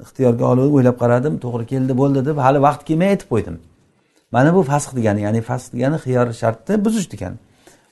[0.03, 3.58] ixtiyorga olib o'ylab qaradim to'g'ri keldi bo'ldi deb hali vaqt kelmay aytib qo'ydim.
[4.32, 7.38] Mana bu fasx degani ya'ni fasx degani xiyor shartni buzish degani.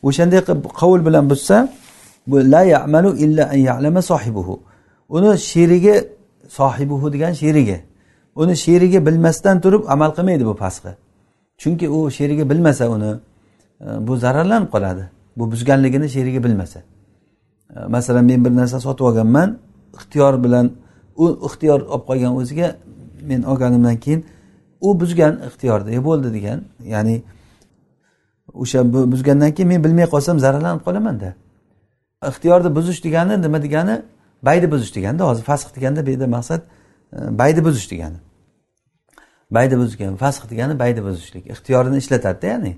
[0.08, 1.58] O'shanday qilib qovul bilan buzsa
[2.28, 4.56] bu la ya'malu illa an ya'lama sohibuhu.
[5.10, 5.96] Uni sherigi
[6.50, 7.82] sohibuhu degan sherigi.
[8.36, 10.96] Uni sherigi bilmasdan turib amal qilmaydi bu fasxi
[11.58, 13.12] chunki u sherigi bilmasa uni
[13.82, 15.10] e, bu zararlanib qoladi.
[15.38, 16.80] Bu buzganligini sherigi bilmasa.
[17.76, 19.58] E, masalan men bir narsa sotib olganman
[19.98, 20.72] ixtiyor bilan
[21.16, 22.76] u ixtiyor olib qolgan o'ziga
[23.22, 24.26] men olganimdan keyin
[24.82, 26.60] u buzgan ixtiyorda e bo'ldi degan
[26.94, 27.22] ya'ni
[28.54, 28.80] o'sha
[29.12, 31.34] buzgandan keyin men bilmay qolsam zararlanib qolamanda.
[32.30, 34.02] Ixtiyorni buzish degani nima degani?
[34.44, 36.62] Bayni buzish deganda hozir fasx deganda bu yerda maqsad
[37.14, 38.18] e, bayni buzish degani.
[39.54, 41.48] Bayni buzgan fasx degani bayni buzishlik.
[41.48, 42.78] Ixtiyorini ishlatadida ya'ni.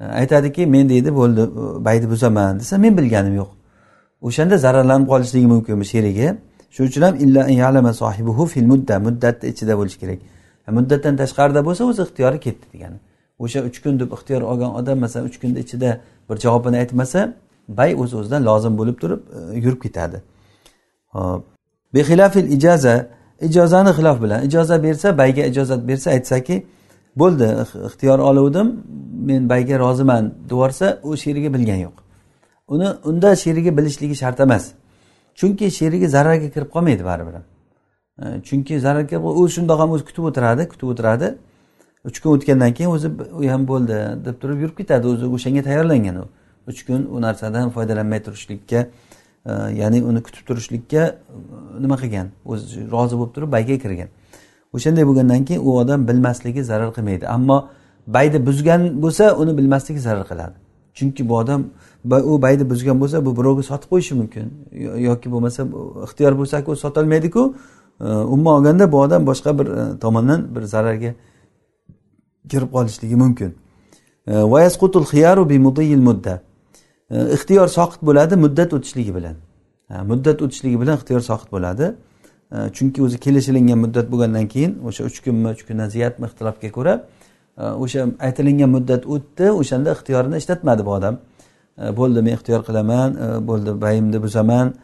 [0.00, 3.50] E, aytadiki men deydi bo'ldi e, bayni buzaman desa men bilganim yo'q.
[4.22, 6.34] O'shanda zararlanib qolishligi mumkin bu sherigi.
[6.70, 10.18] Shuning uchun ham illa yalama sohibuhu fil mudda muddatni ichida bo'lishi kerak.
[10.78, 12.98] Muddatdan tashqarida bo'lsa o'zi ixtiyori ketdi degani.
[13.38, 15.90] O'sha uch kun deb ixtiyor olgan odam masalan uch kunni ichida
[16.28, 17.20] bir javobini aytmasa
[17.68, 19.20] bay o'z o'zidan lozim bo'lib turib
[19.64, 20.18] yurib ketadi.
[21.14, 21.42] Hop
[21.94, 22.94] bexilafil ijoza
[23.40, 26.56] ijozani xilof bilan ijoza bersa bayga ijozat bersa aytsaki
[27.16, 27.48] bo'ldi
[27.86, 28.68] ixtiyor oluvdim
[29.28, 31.96] men bayga roziman deyorsa u sherigi bilgani yo'q.
[32.68, 34.72] Uni unda sherigi bilishligi shart emas.
[35.34, 37.34] Chunki sherigi zararga kirib qolmaydi baribir.
[38.22, 41.34] E, chunki zararga u shundoq ham o'zi kutib o'tiradi kutib o'tiradi.
[42.08, 43.96] Uch kun o'tgandan keyin o'zi u ham bo'ldi
[44.26, 46.24] deb turib yurib ketadi o'zi o'shanga tayyorlangan u.
[46.70, 48.86] Uch kun u narsadan foydalanmay turishlikka
[49.52, 51.14] ya'ni uni kutib turishlikka e,
[51.80, 52.30] nima qilgan?
[52.44, 54.08] O'zi rozi bo'lib turib bayga kirgan.
[54.74, 57.28] O'shanday bo'lgandan keyin u odam bilmasligi zarar qilmaydi.
[57.28, 57.68] Ammo
[58.06, 60.56] bayni buzgan bo'lsa uni bilmasligi zarar qiladi.
[60.94, 61.60] Chunki bu odam
[62.04, 64.46] u bayni buzgan bo'lsa bu birovga sotib qo'yishi mumkin.
[65.08, 65.60] Yoki bo'lmasa
[66.06, 67.42] ixtiyor bo'lsaku sotolmaydiku
[68.34, 71.14] umuman olganda bu odam boshqa bir e, tomondan bir zararga
[72.48, 73.54] kirib qolishligi mumkin.
[77.14, 79.36] E, ixtiyor soqit bo'ladi muddat o'tishligi bilan.
[80.10, 81.94] Muddat o'tishligi bilan ixtiyor soqit bo'ladi.
[82.52, 86.94] E, chunki o'zi kelishilingan muddat bo'lgandan keyin o'sha uch kunmi uch kundan ziyodmi ixtilofga ko'ra
[87.58, 91.18] e, o'sha aytilingan muddat o'tdi o'shanda ixtiyorini ishlatmadi bu odam.
[91.98, 93.10] Bo'ldi men ixtiyor qilaman
[93.48, 94.74] bo'ldi bayimni buzaman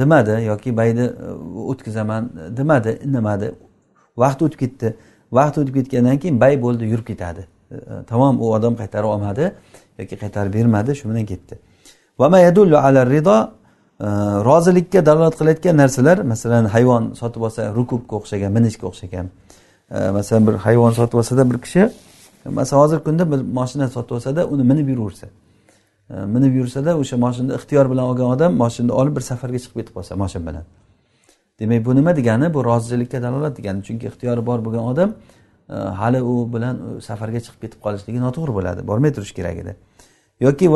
[0.00, 1.06] demadi yoki bayni
[1.70, 2.22] o'tkazaman
[2.58, 3.48] demadi indamadi.
[4.22, 4.88] Vaqt o'tib ketdi.
[5.38, 7.46] Vaqt o'tib ketgandan keyin bay bo'ldi yurib ketadi.
[8.10, 9.52] Tamom u odam qaytarib olmadi
[9.98, 11.58] yoki qaytarib bermadi shu bilan ketdi.
[14.00, 14.04] E,
[14.44, 19.26] rozilikka dalolat qilayotgan narsalar masalan hayvon sotib olsa rukubga o'xshagan minishga o'xshagan.
[19.90, 21.88] E, masalan bir hayvon sotib olsada bir kishi
[22.58, 25.26] masalan hozirgi kunda bir moshina sotib olsada uni minib yuraversa.
[26.10, 29.94] E, minib yursada o'sha moshinani ixtiyor bilan olgan odam moshinani olib bir safarga chiqib ketib
[29.96, 30.64] qolsa moshin bilan.
[31.60, 32.54] Demak bu nima degani?
[32.54, 33.82] Bu rozichilikka dalolat degani.
[33.86, 35.10] Chunki ixtiyori bor bo'lgan odam
[36.00, 36.74] hali u bilan
[37.08, 38.80] safarga chiqib ketib qolishligi noto'g'ri bo'ladi.
[38.90, 39.76] Bormay turish kerak edi.
[40.40, 40.66] Yoki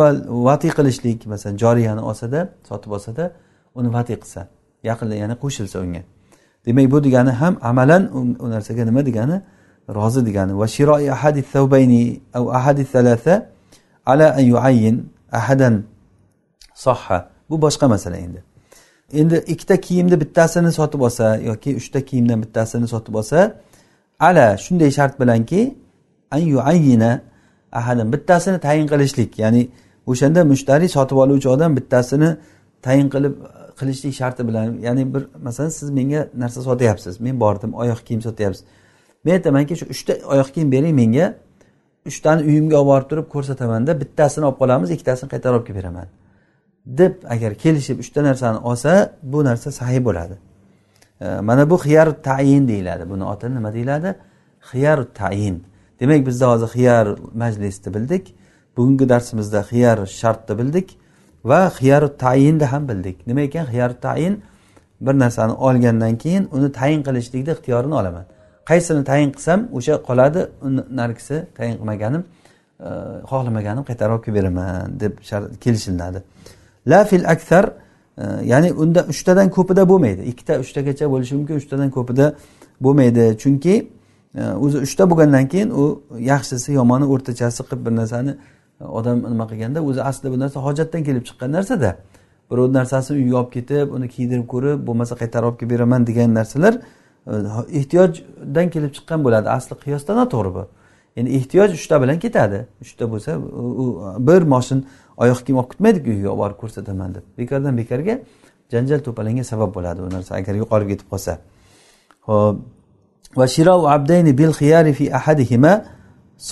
[0.48, 3.32] vatiy qilishlik masalan joriyani olsada sotib olsada
[3.74, 4.40] uni vatiy qilsa
[4.88, 6.02] yaqinda ya'ni qo'shilsa unga.
[6.66, 8.02] Demak bu degani ham amalan
[8.44, 9.42] u narsaga nima degani?
[9.96, 10.52] Rozi degani.
[10.60, 13.34] Va shiroi ahadi thawbayni au ahadi thalatha
[14.06, 14.96] ala an yuayyin
[15.32, 15.74] ahadan
[16.74, 17.18] sohha
[17.50, 18.40] bu boshqa masala endi.
[19.12, 23.38] Endi ikkita kiyimni bittasini sotib olsa yoki uchta kiyimdan bittasini sotib olsa
[24.20, 25.60] ala shunday shart bilanki
[26.30, 27.10] an yuayyina
[27.72, 29.38] ahadin bittasini tayin qilishlik.
[29.38, 29.68] Ya'ni
[30.06, 32.30] o'shanda mushtariy sotib oluvchi odam bittasini
[32.82, 33.34] tayin qilib
[33.80, 37.20] qilishlik sharti bilan ya'ni bir masalan siz menga narsa sotyapsiz.
[37.20, 38.64] Men bordim oyoq kiyim sotyapsiz.
[39.24, 41.34] Men aytamanki shu uchta oyoq kiyim bering menga.
[42.06, 46.08] Uchtani uyimga olib borib turib ko'rsatamanda bittasini olib qolamiz ikkitasini qaytarib olib kelib beraman
[46.86, 50.34] deb agar kelishib uchta narsani olsa bu narsa sahiy bo'ladi.
[51.20, 53.10] Mana bu xiyar tayin deyiladi.
[53.10, 54.14] Buni oti nima deyiladi?
[54.70, 55.64] Xiyar tayin.
[56.00, 58.34] Demak bizda hozir xiyar majlisni bildik.
[58.76, 60.88] Bugungi darsimizda xiyar shartni bildik
[61.44, 63.26] va xiyar tayinni ham bildik.
[63.26, 63.66] Nima ekan?
[63.66, 64.42] Xiyar tayin
[65.00, 68.24] bir narsani olgandan keyin uni tayin qilishlikni ixtiyorini olaman.
[68.64, 70.40] Qaysini tayin qilsam o'sha qoladi
[70.90, 72.22] narigisi tayin qilmaganim
[72.80, 72.88] e,
[73.30, 75.12] xohlamaganim qaytarib olib kelib beraman deb
[75.64, 76.22] kelishilinadi.
[76.86, 77.64] La fil aksar
[78.18, 80.22] e, ya'ni unda uchtadan ko'pida bo'lmaydi.
[80.32, 82.34] Ikkita uchtagacha bo'lishi mumkin uchtadan ko'pida
[82.80, 83.38] bo'lmaydi.
[83.42, 83.74] Chunki
[84.38, 88.36] o'zi uchta bo'lgandan keyin u yaxshisi yomoni o'rtachasi qilib bir narsani
[88.80, 91.96] e, odam nima qilganda o'zi aslida bu narsa hojatdan kelib chiqqan narsada.
[92.50, 96.74] Birovni narsasini uyga olib ketib uni kiydirib ko'rib bo'lmasa qaytarib olib kelib beraman degan narsalar
[97.26, 97.32] e,
[97.78, 99.48] ehtiyojdan kelib chiqqan bo'ladi.
[99.58, 100.66] Asli qiyosda noto'g'ri bu.
[101.16, 102.66] Endi ehtiyoj uchta bilan ketadi.
[102.84, 103.38] Uchta bo'lsa
[103.82, 103.84] u
[104.28, 107.24] bir moshin oyoq kiyim olib ketmaydiku uyga olib borib ko'rsataman deb.
[107.38, 108.20] Bekordan bekorga
[108.72, 111.38] janjal to'palanga sabab bo'ladi bu narsa agar yo'qolib ketib qolsa.
[112.28, 112.79] Ho'p
[113.38, 115.72] va shirau abdayni bil xiyari fi ahadihima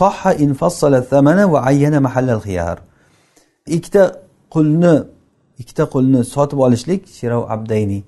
[0.01, 2.77] sohha in fassala thamana va ayyana mahallal xiyar
[3.77, 4.03] ikkita
[4.55, 4.95] qulni
[5.61, 8.01] ikkita qulni sotib olishlik shirau abdayni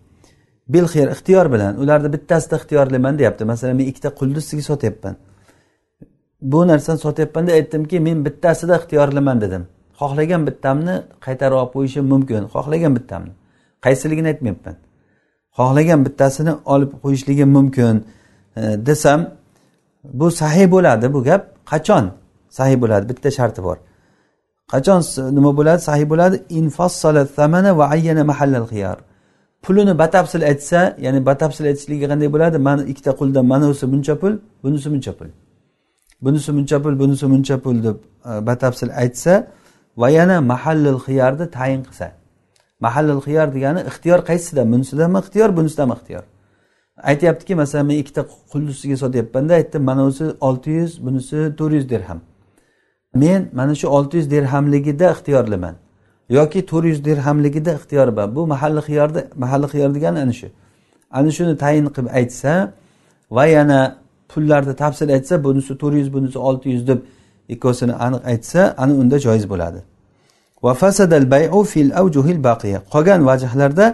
[0.73, 1.77] bil xiyar ixtiyor bilan.
[1.83, 3.45] Ularni bittasida ixtiyorliman deyapti.
[3.45, 5.17] Masalan men ikkita qulni sizga sotyapman.
[6.53, 9.63] Bu narsani sotyapmanda aytdimki men bittasida ixtiyorliman dedim.
[10.01, 10.95] Xohlagan bittamni
[11.27, 12.43] qaytarib olib qo'yishim mumkin.
[12.55, 13.33] Xohlagan bittamni.
[13.85, 14.77] Qaysiligini aytmayapman.
[15.59, 17.95] Xohlagan bittasini olib qo'yishligim mumkin.
[18.57, 19.21] Desam
[20.05, 21.43] bu sahiy bo'ladi bu gap.
[21.71, 22.05] Qachon
[22.49, 23.09] sahiy bo'ladi?
[23.09, 23.77] Bitta sharti bor.
[24.73, 25.01] Qachon
[25.37, 25.81] nima bo'ladi?
[25.89, 26.37] Sahiy bo'ladi.
[27.79, 28.99] Va ayyana mahallal xiyar
[29.63, 32.59] pulini batafsil aytsa ya'ni batafsil aytishligi qanday bo'ladi?
[32.69, 34.33] Mana ikkita quldan manavisi buncha pul
[34.63, 35.29] bunisi buncha pul.
[36.25, 37.97] Bunisi buncha pul bunisi buncha pul deb
[38.31, 39.35] e, batafsil aytsa
[39.97, 42.07] va yana mahallil xiyorni tayin qilsa.
[42.85, 44.67] Mahallil xiyor degani ixtiyor qaysidan?
[44.73, 46.25] Bunisidanmi ixtiyor bunisidanmi ixtiyor?
[47.03, 51.89] Aytyaptiki masalan men ikkita qulni ustiga sotyapmanda aytdim mana bunisi olti yuz bunisi to'rt yuz
[51.89, 52.21] dirham.
[53.15, 55.75] Men mana shu olti yuz dirhamligida ixtiyorliman.
[56.29, 58.37] Yoki to'rt yuz dirhamligida ixtiyorman.
[58.37, 60.47] Bu mahalliy xiyorda mahalliy xiyor degani ana shu.
[61.11, 62.73] Ana shuni tayin qilib aytsa
[63.31, 63.97] va yana
[64.29, 66.99] pullarni tafsil aytsa bunisi to'rt yuz bunisi olti yuz deb
[67.49, 69.81] ikkovsini aniq aytsa ana unda joiz bo'ladi.
[70.65, 71.91] Va fasadal bayu fil
[72.93, 73.87] qolgan vajhlarda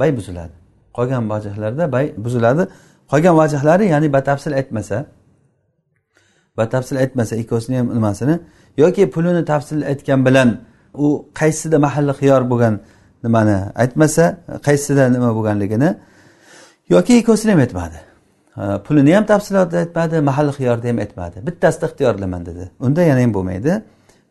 [0.00, 0.57] bay buziladi.
[0.98, 2.62] Qolgan vajhlarda bay buziladi.
[3.10, 4.96] Qolgan vajhlari ya'ni batafsil aytmasa
[6.58, 8.34] batafsil aytmasa ikkovsini ham nimasini
[8.82, 10.48] yoki pulini tafsil aytgan bilan
[10.94, 11.06] u
[11.40, 12.74] qaysida mahalli xiyor bo'lgan
[13.24, 14.24] nimani aytmasa
[14.66, 15.90] qaysida nima bo'lganligini
[16.94, 17.98] yoki ikkovsini ham aytmadi.
[18.86, 21.36] Pulini ham tafsilotda aytmadi mahalli xiyorda ham aytmadi.
[21.46, 22.64] Bittasida ixtiyorlaman dedi.
[22.86, 23.72] Unda yana ham bo'lmaydi.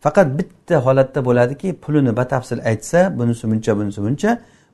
[0.06, 4.32] Faqat bitta holatda bo'ladiki pulini batafsil aytsa bunisi buncha bunisi buncha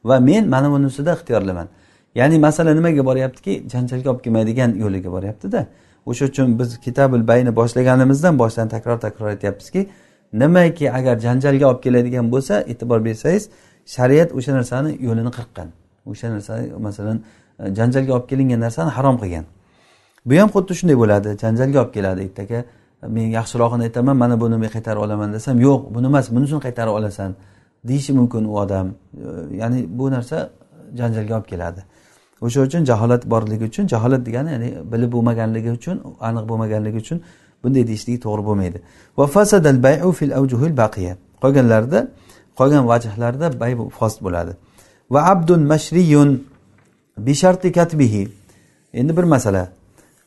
[0.10, 1.68] va men mana bunisida ixtiyorlaman.
[2.16, 3.54] Ya'ni masala nimaga boryaptiki?
[3.74, 5.68] Janjalga olib kelmaydigan yo'liga boryaptida.
[6.06, 9.90] O'sha uchun biz kitabul bayni boshlaganimizdan boshdan takror takror aytyapmizki
[10.34, 13.50] nimaki agar janjalga olib keladigan bo'lsa e'tibor bersangiz
[13.86, 15.68] shariat o'sha narsani yo'lini qirqqan.
[16.06, 17.18] O'sha narsani masalan
[17.60, 19.46] e, janjalga olib kelingan narsani harom qilgan.
[20.26, 21.30] Bu ham xuddi shunday bo'ladi.
[21.44, 22.22] Janjalga olib keladi.
[22.28, 22.60] Ertaga
[23.04, 26.94] e, men yaxshirog'ini aytaman mana buni men qaytarib olaman desam yo'q buni emas bunisini qaytarib
[27.00, 27.36] olasan
[27.90, 28.88] deyishi mumkin u odam.
[29.26, 29.28] E,
[29.62, 30.50] ya'ni bu narsa
[31.00, 31.82] janjalga olib keladi.
[32.46, 35.96] O'sha uchun jaholat borligi uchun jaholat degani ya'ni bilib bo'lmaganligi uchun
[36.28, 37.18] aniq bo'lmaganligi uchun
[37.64, 38.78] bunday deyishligi to'g'ri bo'lmaydi.
[41.44, 42.00] Qolganlarida
[42.60, 44.52] qolgan vajhlarda bay fost bo'ladi.
[45.14, 46.30] Va abdun mashriyun
[47.28, 48.24] bisharti katbihi.
[49.00, 49.64] Endi bir masala.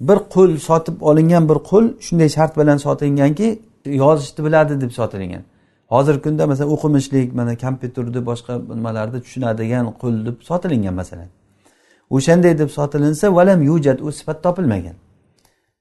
[0.08, 3.48] Bir qul sotib olingan bir qul shunday shart bilan sotilganki
[4.02, 5.42] yozishni biladi deb sotilgan.
[5.94, 11.28] Hozirgi kunda masalan o'qimishlik mana kompyuterni boshqa nimalarni tushunadigan qul deb sotilingan masalan
[12.10, 14.96] o'shanday deb sotilinsa valam yujat u sifat topilmagan.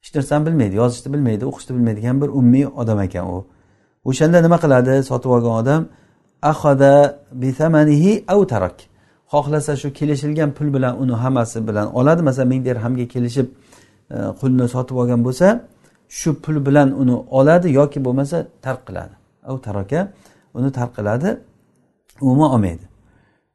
[0.01, 3.37] Hech narsani bilmaydi yozishni bilmaydi o'qishni bilmaydigan bir ummiy odam ekan u.
[4.09, 5.81] O'shanda nima qiladi sotib olgan odam?
[6.51, 6.93] Ahada
[7.43, 8.77] bithamanihi av tarak.
[9.31, 13.47] Xohlasa shu kelishilgan pul bilan uni hammasi bilan oladi masalan ming dirhamga kelishib
[14.15, 15.47] e, qulni sotib olgan bo'lsa
[16.19, 19.13] shu pul bilan uni oladi yoki bo'lmasa tark qiladi.
[19.49, 19.99] Av taraka
[20.57, 21.29] uni tark qiladi
[22.21, 22.85] umuman olmaydi.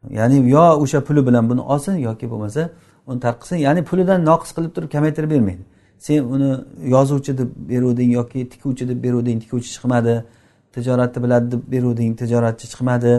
[0.09, 2.71] Ya'ni yo o'sha puli bilan buni olsin yoki bo'lmasa
[3.07, 5.63] uni tark qilsin ya'ni pulidan noqis qilib turib kamaytirib bermaydi.
[5.99, 6.51] Sen uni
[6.95, 10.15] yozuvchi deb beruvding yoki tikuvchi deb beruvding tikuvchi chiqmadi
[10.75, 13.13] tijoratni biladi deb beruvding tijoratchi chiqmadi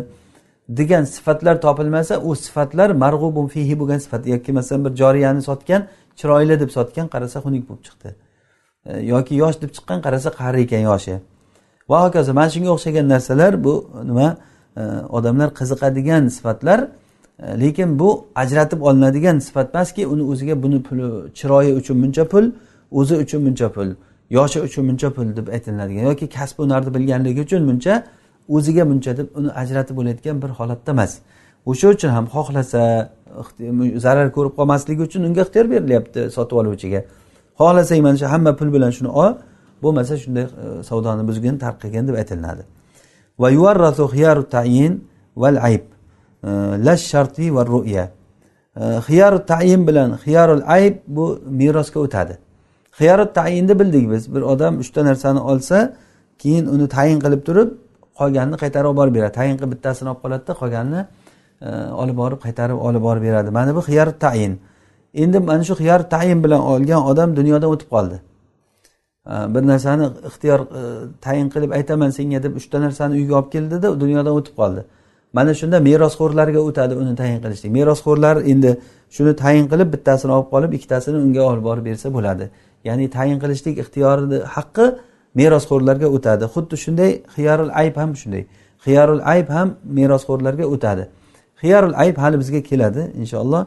[0.69, 4.27] degan sifatlar topilmasa u sifatlar marg'ubun fihi bo'lgan sifat.
[4.27, 5.81] Yoki masalan bir joriyani sotgan
[6.19, 8.09] chiroyli deb sotgan qarasa xunuk bo'lib chiqdi.
[8.85, 11.15] E, yoki yosh deb chiqqan qarasa qari ekan yoshi.
[11.89, 13.73] Va hokazo mana shunga o'xshagan narsalar bu
[14.09, 14.27] nima?
[14.77, 16.87] E, odamlar qiziqadigan sifatlar
[17.39, 22.51] e, lekin bu ajratib olinadigan sifat emaski uni o'ziga buni puli chiroyi uchun buncha pul
[22.91, 23.87] o'zi uchun buncha pul
[24.29, 28.03] yoshi uchun buncha pul deb aytiladigan yoki kasb hunarni bilganligi uchun buncha
[28.49, 31.11] o'ziga buncha deb uni ajratib bo'layotgan bir holatda emas.
[31.65, 33.09] O'sha uchun ham xohlasa
[34.05, 37.01] zarar ko'rib qolmasligi uchun unga ixtiyor berilyapti sotib oluvchiga.
[37.59, 39.33] Xohlasang mana shu hamma pul bilan shuni ol
[39.83, 42.63] bo'lmasa shunday e, savdoni buzgin tark qilgin deb aytilinadi.
[43.41, 44.93] Va yuvarrasu xiyaru tayin
[45.35, 45.83] val ayb
[46.87, 48.05] lash sharti va ru'ya.
[49.07, 52.37] Xiyaru tayin bilan xiyarul ayb bu merosga o'tadi.
[52.99, 54.35] Xiyarut tayinni bildik biz.
[54.35, 55.93] Bir odam uchta narsani olsa
[56.37, 57.69] keyin uni tayin qilib turib
[58.19, 59.33] qolganini qaytarib olib borib beradi.
[59.39, 61.01] Tayin qilib bittasini olib qoladida qolganini
[61.61, 61.69] e,
[62.01, 63.49] olib borib qaytarib olib borib beradi.
[63.51, 64.59] Mana bu xiyar tayin.
[65.13, 68.17] Endi mana shu xiyar tayin bilan olgan odam dunyodan o'tib qoldi.
[69.27, 73.99] Э, bir narsani ixtiyor e, tayin qilib aytaman senga deb uchta narsani uyga olib keldida
[73.99, 74.85] dunyodan o'tib qoldi.
[75.33, 77.71] Mana shunda merosxo'rlarga o'tadi uni tayin qilishlik.
[77.71, 78.71] Merosxo'rlar endi
[79.09, 82.49] shuni tayin qilib bittasini olib qolib ikkitasini unga olib borib bersa bo'ladi.
[82.83, 84.85] Ya'ni tayin qilishlik ixtiyorini haqqi
[85.39, 86.43] merosxo'rlarga o'tadi.
[86.53, 88.43] Xuddi shunday xiyarul ayb ham shunday.
[88.85, 91.03] Xiyarul ayb ham merosxo'rlarga o'tadi.
[91.61, 93.63] Xiyarul ayb hali bizga keladi inshaalloh.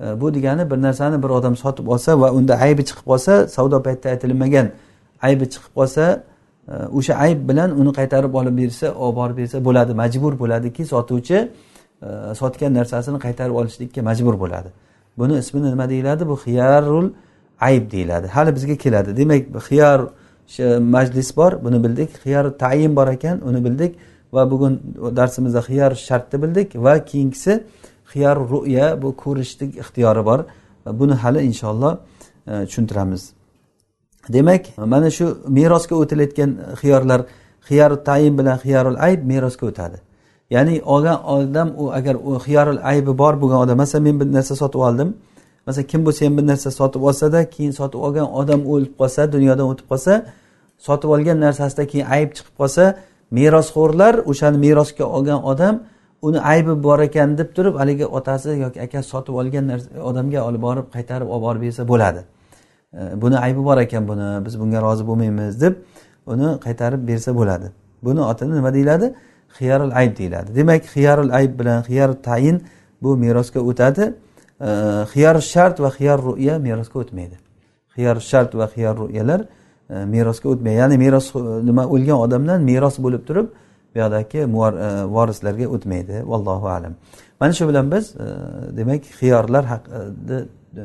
[0.00, 3.82] E, bu degani bir narsani bir odam sotib olsa va unda aybi chiqib qolsa savdo
[3.86, 4.68] paytida aytilmagan
[5.22, 6.04] aybi chiqib qolsa
[6.68, 11.38] e, o'sha ayb bilan uni qaytarib olib bersa olib borib bersa bo'ladi majbur bo'ladiki sotuvchi
[11.38, 12.08] e,
[12.40, 14.70] sotgan narsasini qaytarib olishlikka majbur bo'ladi.
[15.18, 16.28] Buni ismini nima deyiladi?
[16.28, 17.08] Bu xiyarul
[17.60, 18.26] ayb deyiladi.
[18.26, 19.16] Hali bizga keladi.
[19.16, 20.00] Demak xiyar
[20.58, 22.10] e, majlis bor buni bildik.
[22.24, 23.92] Xiyar tayin bor ekan uni bildik
[24.32, 24.80] va bugun
[25.16, 27.52] darsimizda xiyar shartni bildik va keyingisi
[28.12, 30.40] xiyar ru'ya bu ko'rishlik ixtiyori bor.
[31.00, 31.92] Buni hali inshaalloh
[32.46, 33.22] e, tushuntiramiz.
[34.28, 37.20] Demak mana shu merosga o'tilayotgan xiyorlar
[37.68, 39.98] xiyar tayin bilan xiyarul ayb merosga o'tadi.
[40.50, 44.54] Ya'ni olgan odam u agar u xiyorul aybi bor bo'lgan odam masalan men bir narsa
[44.62, 45.08] sotib oldim
[45.66, 49.66] masalan kim bo'lsa ham bir narsa sotib olsada keyin sotib olgan odam o'lib qolsa dunyodan
[49.72, 50.12] o'tib qolsa
[50.86, 52.84] sotib olgan narsasida keyin ayb chiqib qolsa
[53.38, 55.74] merosxo'rlar o'shani merosga olgan odam
[56.26, 59.64] uni aybi bor ekan deb turib haligi otasi yoki akasi sotib olgan
[60.10, 62.20] odamga olib borib qaytarib olib borib bersa bo'ladi.
[62.92, 65.74] Buni aybi bor ekan buni biz bunga rozi bo'lmaymiz deb
[66.26, 67.70] uni qaytarib bersa bo'ladi.
[68.02, 69.14] Buni otini nima deyiladi?
[69.58, 70.54] Xiyarul ayb deyiladi.
[70.54, 72.62] Demak xiyarul ayb bilan xiyar tayin
[73.02, 74.14] bu merosga o'tadi.
[75.12, 77.36] Xiyar shart va xiyar ru'ya merosga o'tmaydi.
[77.94, 79.40] Xiyar shart va xiyar ru'yalar
[79.90, 80.76] e, merosga o'tmaydi.
[80.76, 83.46] Ya'ni meros e, nima o'lgan odamdan meros bo'lib turib
[83.94, 84.46] buyoqdagi e,
[85.16, 86.22] vorislarga o'tmaydi.
[86.30, 86.94] Vallohu alam.
[87.40, 88.14] Mana shu bilan biz
[88.78, 90.38] demak xiyorlar haqida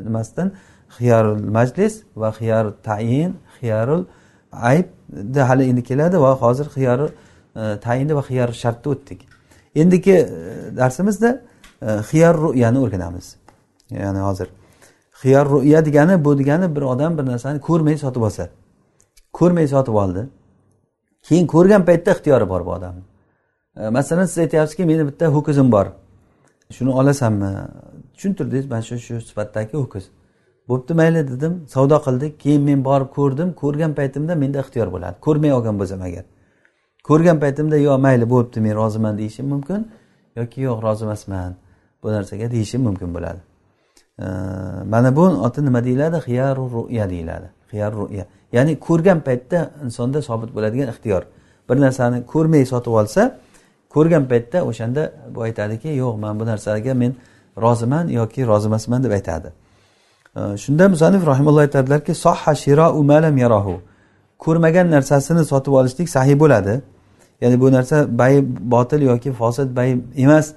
[0.07, 0.51] nimasidan
[0.97, 4.03] xiyarul majlis va xiyar tayin xiyarul
[4.51, 7.07] aybni hali endi keladi va hozir xiyari
[7.55, 9.19] e, tayinni va xiyar shartni o'tdik.
[9.75, 10.27] Endigi e,
[10.77, 11.29] darsimizda
[11.81, 13.27] e, xiyar ru'yani o'rganamiz.
[13.89, 14.47] Ya'ni hozir
[15.21, 18.49] xiyar ruya degani bu degani bir odam bir narsani ko'rmay sotib olsa
[19.33, 20.21] ko'rmay sotib oldi.
[21.27, 23.03] Keyin ko'rgan paytda ixtiyori bor bu odamni.
[23.97, 25.87] Masalan siz aytyapsizki meni bitta ho'kizim bor.
[26.75, 27.51] Shuni olasanmi?
[28.13, 30.05] Tushuntirdingiz mana shu shu sifatdagi ho'kiz.
[30.69, 31.53] Bo'pti mayli dedim.
[31.67, 32.39] Savdo qildik.
[32.43, 33.49] Keyin men borib ko'rdim.
[33.61, 35.15] Ko'rgan paytimda menda ixtiyor bo'ladi.
[35.25, 36.25] Ko'rmay olgan bo'lsam agar.
[37.07, 39.81] Ko'rgan paytimda yo mayli bo'pti men roziman deyishim mumkin
[40.39, 41.51] yoki yo'q rozi emasman.
[42.03, 43.41] Bu narsaga deyishim mumkin bo'ladi.
[44.93, 46.17] Mana bu oti nima deyiladi?
[46.27, 47.47] Xiyaru ruya deyiladi.
[47.71, 48.25] Xiyaru ruya.
[48.55, 51.23] Ya'ni ko'rgan paytda insonda sobit bo'ladigan ixtiyor.
[51.69, 53.21] Bir narsani ko'rmay sotib olsa
[53.89, 55.01] ko'rgan paytda o'shanda
[55.35, 57.11] bu aytadiki yo'q man bu narsaga men
[57.63, 59.49] roziman yoki rozi emasman deb aytadi.
[60.35, 63.81] Shunda musanif rahimulloh aytadilarki sohha shirou malam yarahu.
[64.39, 66.81] Ko'rmagan narsasini sotib olishlik sahiy bo'ladi.
[67.41, 70.53] Ya'ni bu narsa bay botil yoki fosil bay emas.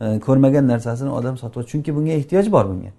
[0.00, 2.90] Ko'rmagan narsasini odam sotib chunki bunga ehtiyoj bor bunga.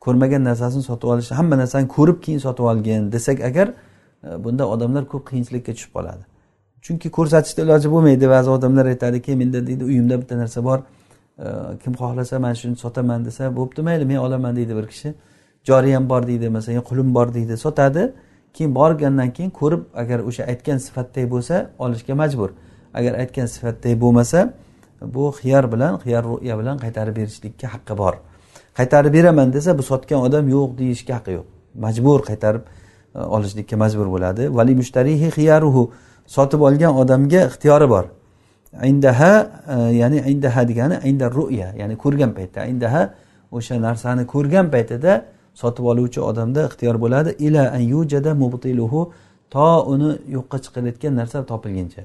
[0.00, 5.04] Ko'rmagan narsasini sotib olish hamma narsani ko'rib keyin sotib olgin desak agar e, bunda odamlar
[5.12, 6.24] ko'p qiyinchilikka tushib qoladi.
[6.84, 8.28] Chunki ko'rsatishni iloji bo'lmaydi.
[8.34, 10.78] Ba'zi odamlar aytadiki menda deydi uyimda bitta narsa bor.
[11.82, 15.14] Kim xohlasa mana shuni sotaman desa bo'pti mayli men olaman deydi bir kishi.
[15.70, 18.12] Joriyam bor deydi masalan qulim bor deydi sotadi.
[18.54, 21.54] Keyin borgandan keyin ko'rib agar o'sha aytgan sifatday bo'lsa
[21.84, 22.50] olishga majbur.
[22.98, 24.40] Agar aytgan sifatday bo'lmasa
[25.14, 28.14] bu xiyar bilan xiyar ruya bilan qaytarib berishlikka haqqi bor.
[28.78, 31.46] Qaytarib beraman desa bu sotgan odam yo'q deyishga haqqi yo'q.
[31.84, 32.62] Majbur qaytarib
[33.14, 34.42] e, olishlikka majbur bo'ladi.
[34.56, 35.82] Vali mushtarihi xiyaruhu.
[36.26, 38.04] Sotib olgan odamga ixtiyori bor.
[38.84, 39.32] Indaha
[39.74, 42.66] e, ya'ni indaha degani inda ru'ya ya'ni ko'rgan paytda.
[42.72, 43.02] Indaha
[43.52, 45.12] o'sha narsani ko'rgan paytida
[45.60, 47.30] sotib oluvchi odamda ixtiyor bo'ladi.
[47.46, 49.00] Ila an yujada mubtiluhu
[49.54, 52.02] to uni yo'qqa chiqarayotgan narsa topilguncha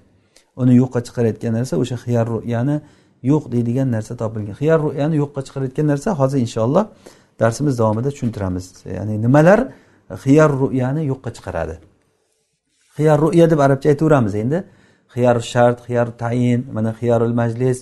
[0.61, 2.75] uni yo'qqa chiqarayotgan narsa o'sha xiyar ya'ni
[3.31, 4.55] yo'q deydigan narsa topilgan.
[4.61, 6.85] Xiyar ya'ni yo'qqa chiqarayotgan narsa hozir inshaalloh
[7.41, 8.65] darsimiz davomida tushuntiramiz.
[8.97, 9.59] Ya'ni nimalar
[10.23, 11.75] xiyar ru'yani yo'qqa chiqaradi?
[12.97, 14.59] Xiyar ru'ya deb arabcha aytaveramiz endi.
[15.13, 17.77] Xiyar shart xiyar tayin mana xiyarul majlis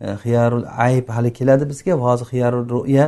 [0.00, 1.92] e, xiyarul ayb hali keladi bizga.
[2.04, 3.04] Hozir xiyarul ru'ya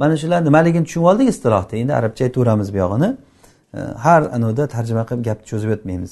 [0.00, 1.74] mana shular nimaligini tushunib oldik istilohda.
[1.82, 3.96] Endi arabcha aytaveramiz buyog'ini yog'ini.
[4.04, 6.10] Har anavda tarjima qilib gapni cho'zib o'tmaymiz.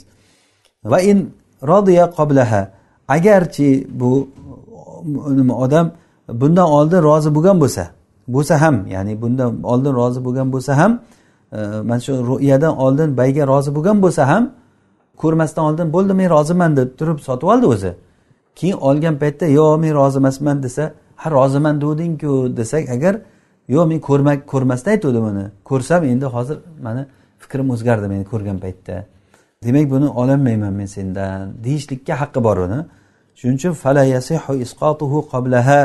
[0.93, 1.19] Va in
[1.71, 2.63] rodiya qoblaha
[3.17, 3.69] agarchi
[4.01, 4.11] bu
[5.39, 5.87] nima odam
[6.41, 7.85] bundan oldin rozi bo'lgan bo'lsa
[8.29, 10.93] bo'lsa ham ya'ni bundan oldin rozi bo'lgan bo'lsa ham
[11.53, 14.51] e, mana shu ru'yadan oldin bayga rozi bo'lgan bo'lsa ham
[15.23, 17.93] ko'rmasdan oldin bo'ldi men roziman deb turib sotib oldi o'zi.
[18.59, 23.15] Keyin olgan paytda yo'q men rozi emasman desa ha roziman degandingku desak agar
[23.69, 25.45] yo'q men ko'rmak ko'rmasdan aytuvdim uni.
[25.65, 27.03] Ko'rsam endi hozir mani
[27.43, 29.05] fikrim o'zgardi meni ko'rgan paytda.
[29.65, 31.55] Demak buni ololmayman men sendan.
[31.65, 32.81] Deyishlikka haqqi bor uni.
[33.39, 35.81] Shuning uchun fala yasihu isqotuhu qablaha.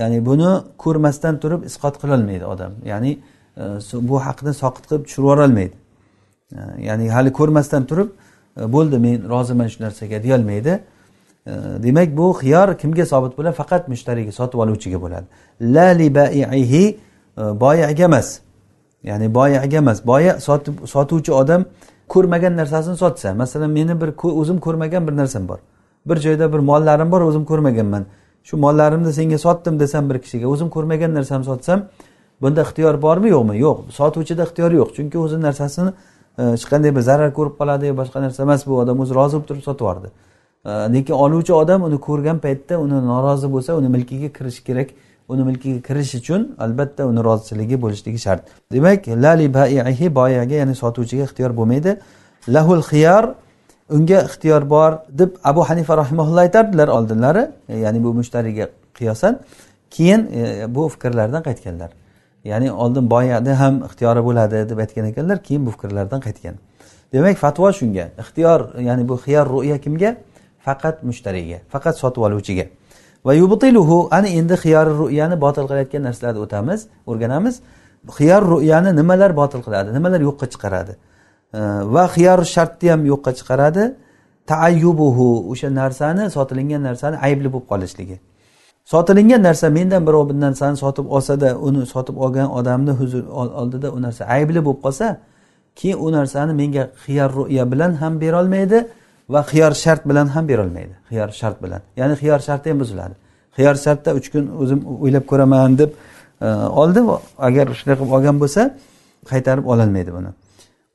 [0.00, 2.72] Ya'ni buni ko'rmasdan turib isqot qilolmaydi odam.
[2.92, 3.12] Ya'ni
[3.56, 3.64] e,
[4.08, 5.74] bu haqni soqit qilib tushirib yuborolmaydi.
[6.58, 10.74] E, ya'ni hali ko'rmasdan turib e, bo'ldi men roziman shu narsaga deyolmaydi.
[11.86, 13.56] Demak bu xiyor kimga sobit bo'ladi?
[13.62, 15.26] Faqat mushtariga sotib oluvchiga bo'ladi.
[15.74, 16.84] La libaihi
[17.36, 18.40] Э, boyaga emas.
[19.02, 20.06] Ya'ni boyaga emas.
[20.06, 20.40] Boya
[20.86, 21.64] sotuvchi odam
[22.08, 25.58] ko'rmagan narsasini sotsa masalan meni bir o'zim ko'rmagan bir narsam bor.
[26.06, 28.04] Bir joyda bir mollarim bor o'zim ko'rmaganman.
[28.44, 31.82] Shu mollarimni senga sotdim desam bir kishiga o'zim ko'rmagan narsamni sotsam
[32.42, 33.58] bunda ixtiyor bormi yo'qmi?
[33.58, 33.78] Yo'q.
[33.90, 34.88] Sotuvchida ixtiyor yo'q.
[34.96, 35.90] Chunki o'zini narsasini
[36.38, 38.66] e, hech qanday bir zarar ko'rib qoladi boshqa narsa emas.
[38.66, 40.08] Bu odam o'zi rozi bo'lib turib sotib yubordi
[40.64, 44.88] e, lekin oluvchi odam uni ko'rgan paytda uni norozi bo'lsa uni milkiga kirishi kerak.
[45.28, 48.42] Uni mulkiga kirish uchun albatta uni roziligi bo'lishligi shart.
[48.72, 51.96] Demak lali baihi boyaga ya'ni sotuvchiga ixtiyor bo'lmaydi.
[52.48, 53.34] Lahul xiyar
[53.90, 59.40] unga ixtiyor bor deb abu hanifa rahimaulloh aytardilar oldinlari ya'ni bu mushtariga qiyosan.
[59.90, 61.90] Keyin e, bu fikrlardan qaytganlar.
[62.44, 66.54] Ya'ni oldin boyani ham ixtiyori bo'ladi deb aytgan ekanlar keyin bu fikrlardan qaytgan.
[67.12, 68.08] Demak fatvo shunga.
[68.22, 70.16] Ixtiyor ya'ni bu xiyar ru'ya kimga?
[70.64, 72.66] Faqat mushtariga faqat sotib oluvchiga.
[73.26, 77.54] Va yubtiluhu ana endi xiyar ru'yani botil qilayotgan narsalarni o'tamiz o'rganamiz.
[78.16, 80.92] Xiyor ru'yani nimalar botil qiladi nimalar yo'qqa chiqaradi?
[81.94, 83.84] Va xiyor shartni ham yo'qqa chiqaradi.
[84.50, 88.16] Taayyubuhu o'sha narsani sotilingan narsani aybli bo'lib qolishligi.
[88.92, 93.24] Sotilingan narsa mendan birov bir narsani sotib olsada uni sotib olgan odamni huzur
[93.60, 95.06] oldida u narsa aybli bo'lib qolsa
[95.78, 98.78] keyin u narsani menga xiyar ruya bilan ham berolmaydi.
[99.28, 100.94] Va xiyor shart bilan ham berilmaydi.
[101.10, 101.82] Xiyor shart bilan.
[101.96, 103.14] Ya'ni xiyor sharti ham buziladi.
[103.56, 105.90] Xiyor shartda uch kun o'zim o'ylab ko'raman deb
[106.46, 106.46] e,
[106.80, 107.00] oldi.
[107.38, 108.62] Agar shunday qilib olgan bo'lsa
[109.30, 110.30] qaytarib ololmaydi buni.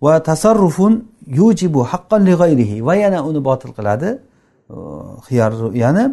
[0.06, 0.94] Va tasarrufun
[1.39, 2.78] yujibu haqqan li g'ayrihi.
[2.88, 4.10] Va yana uni botil qiladi.
[4.74, 4.76] E,
[5.28, 5.52] xiyor
[5.84, 6.06] ya'ni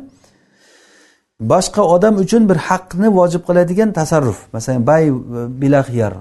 [1.53, 4.39] boshqa odam uchun bir haqni vojib qiladigan tasarruf.
[4.57, 5.13] Masalan bay e,
[5.63, 6.13] bila xiyor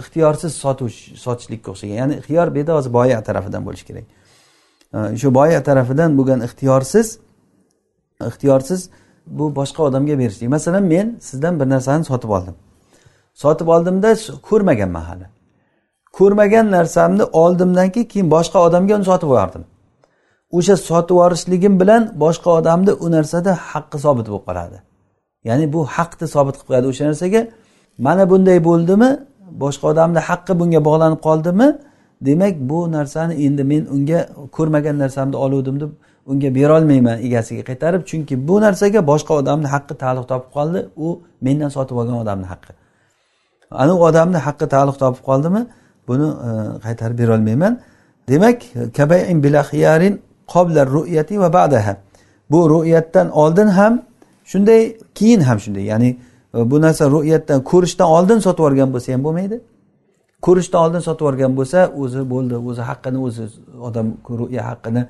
[0.00, 0.88] ixtiyorsiz sotuv
[1.24, 1.96] sotishlikka o'xshagan.
[2.00, 4.06] Ya'ni xiyor bu yerda hozir boya tarafidan bo'lishi kerak.
[5.20, 7.18] Shu boya tarafidan bo'lgan ixtiyorsiz
[8.30, 8.80] ixtiyorsiz
[9.26, 10.48] bu boshqa odamga berishlik.
[10.48, 12.54] Masalan men sizdan bir narsani sotib oldim.
[13.34, 14.10] Sotib oldimda
[14.48, 15.26] ko'rmaganman hali
[16.18, 19.64] ko'rmagan narsamni oldimdan keyin keyin boshqa odamga uni sotib yubordim.
[20.56, 24.78] O'sha sotib yuborishligim bilan boshqa odamni u narsada haqqi sobit bo'lib qoladi.
[25.48, 27.40] Ya'ni bu haqni sobit qilib qo'yadi o'sha narsaga.
[28.06, 29.10] Mana bunday bo'ldimi?
[29.62, 31.68] Boshqa odamni haqqi bunga bog'lanib qoldimi?
[32.26, 35.90] Demak bu narsani endi men unga ko'rmagan narsamni oluvdim deb
[36.26, 38.02] unga berolmayman egasiga qaytarib.
[38.10, 40.86] Chunki bu narsaga boshqa odamni haqqi taalluq topib qoldi.
[40.96, 42.72] U mendan sotib olgan odamni haqqi.
[43.70, 45.62] Ana u odamni haqqi taalluq topib qoldimi?
[46.08, 46.50] Buni e,
[46.84, 47.80] qaytarib berolmayman.
[48.28, 48.58] Demak
[51.44, 51.96] va ba'daha.
[52.50, 54.02] Bu ru'yatdan oldin ham
[54.44, 55.84] shunday keyin ham shunday.
[55.92, 56.10] Ya'ni
[56.54, 59.56] e, bu narsa ru'yatdan ko'rishdan oldin sotib yuborgan bo'lsa ham bo'lmaydi.
[60.46, 63.44] Ko'rishdan oldin sotib yuborgan bo'lsa o'zi bo'ldi o'zi haqqini o'zi
[63.88, 64.06] odam
[64.40, 65.02] ru'ya haqqini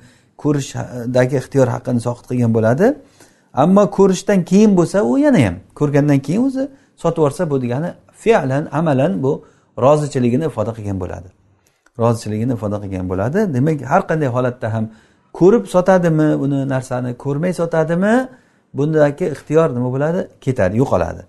[0.43, 2.85] ko'rishdagi ixtiyor haqqini soqit qilgan bo'ladi.
[3.63, 6.63] Ammo ko'rishdan keyin bo'lsa u yana ham ko'rgandan keyin o'zi
[7.01, 7.89] sotib yuborsa bu degani
[8.23, 9.31] fe'lan amalan bu
[9.85, 11.29] rozichiligini ifoda qilgan bo'ladi.
[12.01, 13.39] Rozichiligini ifoda qilgan bo'ladi.
[13.55, 14.85] Demak har qanday holatda ham
[15.39, 18.15] ko'rib sotadimi uni narsani ko'rmay sotadimi
[18.77, 20.19] bundagi ixtiyor nima bo'ladi?
[20.45, 21.21] Ketadi yo'qoladi.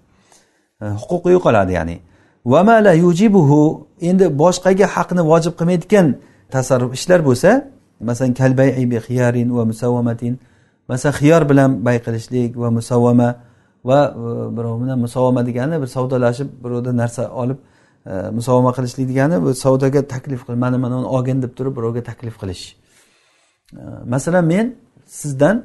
[1.02, 1.96] Huquqi yo'qoladi ya'ni.
[2.44, 3.86] Yujibuhu?
[4.00, 6.06] Endi boshqaga haqni vojib qilmaydigan
[6.50, 7.50] tasarruf ishlar bo'lsa
[8.00, 10.38] masalan kalbay bi xiyarin va musavvamatin
[10.88, 13.28] masalan xiyor bilan bay qilishlik va musavvama
[13.84, 17.58] va e, birov bilan musavvama degani bir savdolashib birovdan narsa olib
[18.06, 21.76] e, musovama musavvama qilishlik degani bu savdoga taklif qil mana mana uni olgin deb turib
[21.78, 22.64] birovga taklif qilish.
[23.80, 23.82] E,
[24.14, 24.66] masalan men
[25.06, 25.56] sizdan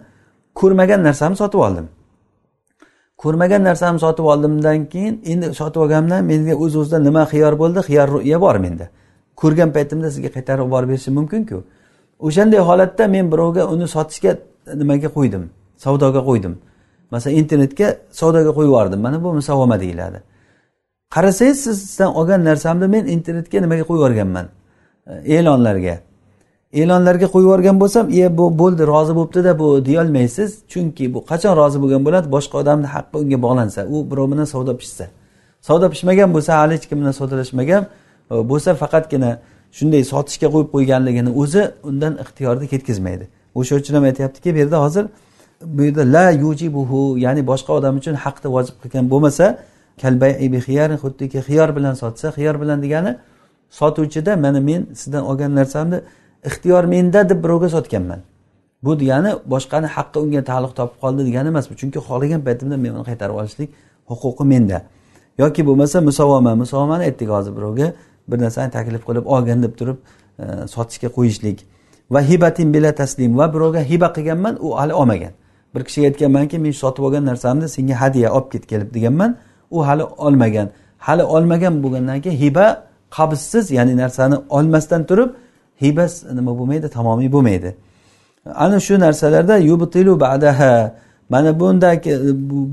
[0.60, 1.88] ko'rmagan narsamni sotib oldim.
[3.22, 7.80] Ko'rmagan narsamni sotib oldimdan keyin endi sotib olganimdan menga o'z o'zidan nima xiyor bo'ldi?
[7.90, 8.86] Xiyor ruya bor menda.
[9.42, 11.58] Ko'rgan paytimda sizga qaytarib yuborib berishim mumkinku.
[12.28, 14.32] O'shanday holatda men birovga uni sotishga
[14.82, 15.44] nimaga qo'ydim?
[15.84, 16.54] Savdoga qo'ydim.
[17.14, 17.88] Masalan internetga
[18.20, 19.00] savdoga qo'yib yubordim.
[19.06, 20.20] Mana bu musavvama deyiladi.
[21.16, 24.46] Qarasangiz siz sizdan olgan narsamni men internetga nimaga qo'yib yuborganman?
[25.36, 25.96] E'lonlarga.
[26.74, 30.50] E'lonlarga qo'yib yuborgan bo'lsam e bu bo'ldi rozi bo'libdida bu deyolmaysiz.
[30.72, 32.28] Chunki bu qachon rozi bo'lgan bo'ladi?
[32.36, 35.06] Boshqa odamni haqqi unga bog'lansa u birov bilan savdo pishsa.
[35.62, 37.84] Savdo pishmagan bo'lsa hali hech kim bilan savdolashmagan
[38.32, 39.32] e, bo'lsa faqatgina
[39.78, 43.26] shunday sotishga qo'yib qo'yganligini o'zi undan ixtiyorni ketkazmaydi.
[43.60, 45.06] O'sha uchun ham aytyaptiki bu yerda hozir
[45.66, 49.46] bu yerda la yujibuhu ya'ni boshqa odam uchun haqni vojib qilgan bo'lmasa
[51.04, 53.12] xuddiki xiyor bilan sotsa xiyor bilan degani
[53.80, 56.00] sotuvchida mana men sizdan olgan narsamni
[56.46, 58.20] ixtiyor menda deb birovga sotganman.
[58.84, 61.76] Bu degani boshqani haqqi unga taalluq topib qoldi degani emas bu.
[61.76, 63.70] Chunki xohlagan paytimda men uni qaytarib olishlik
[64.10, 64.82] huquqi menda.
[65.38, 67.94] Yoki bo'lmasa musovoma musovomani aytdik hozir birovga.
[68.30, 69.98] Bir narsani taklif qilib olgin deb turib
[70.40, 71.58] e, sotishga qo'yishlik.
[72.12, 73.38] Va hibatin bila taslim.
[73.38, 75.34] Va birovga hiba qilganman u hali olmagan.
[75.76, 79.38] Bir kishiga aytganmanki men sotib olgan narsamni senga hadya olib ket kelib deganman
[79.72, 80.68] u hali olmagan.
[80.98, 82.66] Hali olmagan bo'lgandan keyin hiba
[83.18, 85.30] qabzsiz ya'ni narsani olmasdan turib
[85.82, 87.76] hibas nima bo'lmaydi tamomiy bo'lmaydi.
[88.46, 90.96] Ana shu narsalarda yubtilu ba'daha.
[91.30, 92.14] Mana bundagi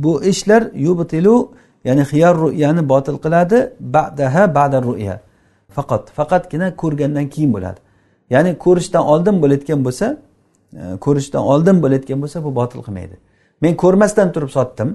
[0.05, 1.51] bu ishlar yubtilu
[1.85, 5.21] ya'ni xiyor ru'yani botil qiladi ba'daha badar ru'ya.
[5.77, 7.81] Faqat faqatgina ko'rgandan keyin bo'ladi.
[8.31, 10.07] Ya'ni ko'rishdan oldin bo'layotgan bo'lsa
[10.81, 13.17] e, ko'rishdan oldin bo'layotgan bo'lsa bu botil qilmaydi.
[13.63, 14.89] Men ko'rmasdan turib sotdim.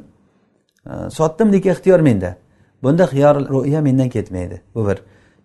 [0.89, 2.35] E, sotdim lekin ixtiyor menda.
[2.83, 4.61] Bunda xiyor ru'ya mendan ketmaydi.
[4.75, 4.97] Bu bir.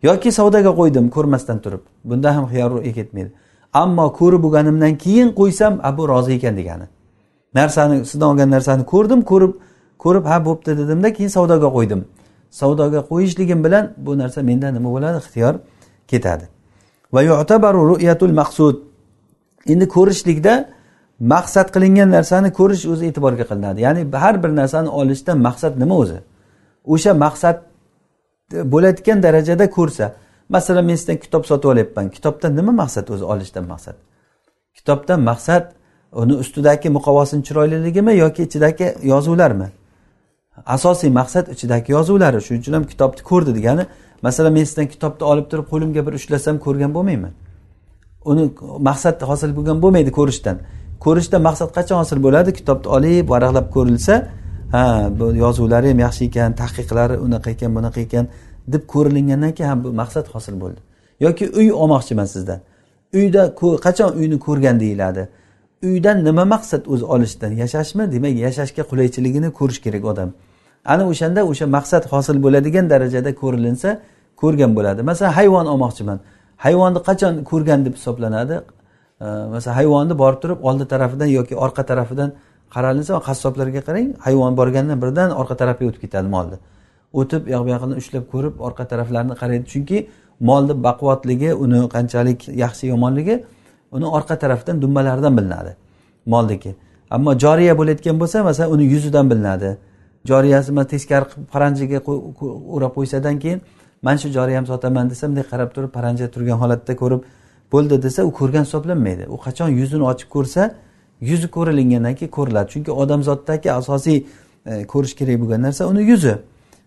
[0.02, 1.82] Yoki savdoga qo'ydim ko'rmasdan turib.
[2.04, 3.32] Bunda ham xiyor ketmaydi.
[3.72, 6.86] Ammo ko'rib bo'lganimdan keyin qo'ysam a bu rozi ekan degani.
[7.54, 9.52] Narsani sizdan olgan narsani ko'rdim ko'rib
[9.98, 12.04] ko'rib ha bo'pti dedimda keyin savdoga qo'ydim.
[12.50, 15.18] Savdoga qo'yishligim bilan bu narsa mendan nima bo'ladi?
[15.24, 15.54] Ixtiyor
[16.08, 16.44] ketadi.
[17.12, 18.76] Va yu'tabaru ru'yatul maqsud.
[19.72, 20.54] Endi ko'rishlikda
[21.20, 23.78] maqsad qilingan narsani ko'rish o'zi e'tiborga qilinadi.
[23.86, 26.18] Ya'ni har bir narsani olishda maqsad nima o'zi?
[26.92, 27.56] O'sha maqsad
[28.52, 30.14] bo'layotgan darajada ko'rsa
[30.48, 32.08] masalan men sizdan kitob sotib olyapman.
[32.10, 33.08] Kitobdan nima maqsad?
[33.10, 33.96] O'zi olishdan maqsad.
[34.74, 35.64] Kitobdan maqsad
[36.12, 39.68] uni ustidagi muqovosini chiroyliligimi yoki ichidagi yozuvlarmi
[40.66, 42.40] asosiy maqsad ichidagi yozuvlari.
[42.40, 43.86] Shuning uchun ham kitobni ko'rdi degani
[44.22, 47.32] masalan men sizdan kitobni olib turib qo'limga bir ushlasam ko'rgan bo'lmayman.
[48.30, 48.44] Uni
[48.88, 50.56] maqsad hosil bo'lgan bo'lmaydi ko'rishdan.
[51.04, 52.50] Ko'rishdan maqsad qachon hosil bo'ladi?
[52.58, 54.14] Kitobni olib varaqlab ko'rilsa
[54.74, 58.26] ha bu yozuvlari ham yaxshi ekan tahqiqlari unaqa ekan bunaqa ekan
[58.72, 60.80] deb ko'rilingandan keyin ham bu maqsad hosil bo'ldi.
[61.20, 62.60] Yoki uy olmoqchiman sizdan.
[63.14, 63.42] Uyda
[63.86, 65.28] qachon uyni ko'rgan deyiladi.
[65.82, 67.52] Uydan nima maqsad o'zi olishdan?
[67.62, 68.12] Yashashmi?
[68.12, 70.30] Demak yashashga qulaychiligini ko'rish kerak odam.
[70.84, 73.90] Ana o'shanda o'sha maqsad hosil bo'ladigan darajada ko'rilinsa
[74.42, 75.00] ko'rgan bo'ladi.
[75.10, 76.18] Masalan hayvon olmoqchiman.
[76.64, 78.56] Hayvonni qachon ko'rgan deb hisoblanadi?
[79.54, 82.30] Masalan hayvonni borib turib oldi tarafidan yoki orqa tarafidan
[82.74, 86.56] qaralinsa qassoblarga qarang hayvon borgandan birdan orqa tarafga o'tib ketadi molni.
[87.20, 89.98] O'tib u yoq bu yoqini ushlab ko'rib orqa taraflarini qaraydi chunki
[90.48, 93.34] molni baquvvatligi uni qanchalik yaxshi yomonligi
[93.96, 95.72] uni orqa tarafdan dumbalaridan bilinadi
[96.32, 96.70] molniki
[97.10, 99.70] ammo joriya bo'layotgan bo'lsa masalan uni yuzidan bilinadi.
[100.30, 101.98] Joriyasi teskari qilib paranjiga
[102.74, 103.60] o'rab qo'ysadan keyin
[104.02, 107.20] mana shu joriyamni sotaman desa bunday qarab turib paranja turgan holatda ko'rib
[107.72, 109.24] bo'ldi desa u ko'rgan hisoblanmaydi.
[109.34, 110.62] U qachon yuzini ochib ko'rsa
[111.20, 112.70] yuzi ko'rilingandan keyin ko'riladi.
[112.70, 114.24] Chunki odamzotdagi asosiy
[114.66, 116.34] e, ko'rish kerak bo'lgan narsa uni yuzi.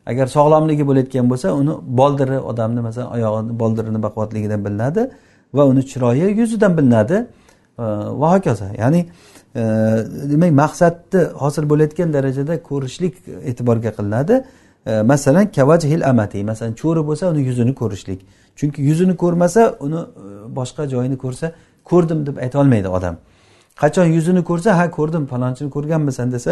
[0.05, 5.09] Agar sog'lomligi bo'layotgan bo'lsa uni boldiri odamni masalan oyog'ini boldirini baquvvatligidan bilinadi
[5.53, 7.17] va uni chiroyi yuzidan bilinadi.
[7.79, 7.83] E,
[8.21, 8.65] va hokazo.
[8.77, 9.01] Ya'ni
[9.55, 9.61] e,
[10.31, 13.13] demak maqsadni hosil bo'layotgan darajada ko'rishlik
[13.49, 14.43] e'tiborga qilinadi.
[15.05, 16.43] Masalan kavajhil amati.
[16.43, 18.19] Masalan cho'ri bo'lsa uni yuzini ko'rishlik.
[18.59, 19.99] Chunki yuzini ko'rmasa uni
[20.57, 21.51] boshqa joyini ko'rsa
[21.89, 23.15] ko'rdim deb aytolmaydi odam.
[23.81, 26.51] Qachon yuzini ko'rsa ha ko'rdim falonchini ko'rganmisan desa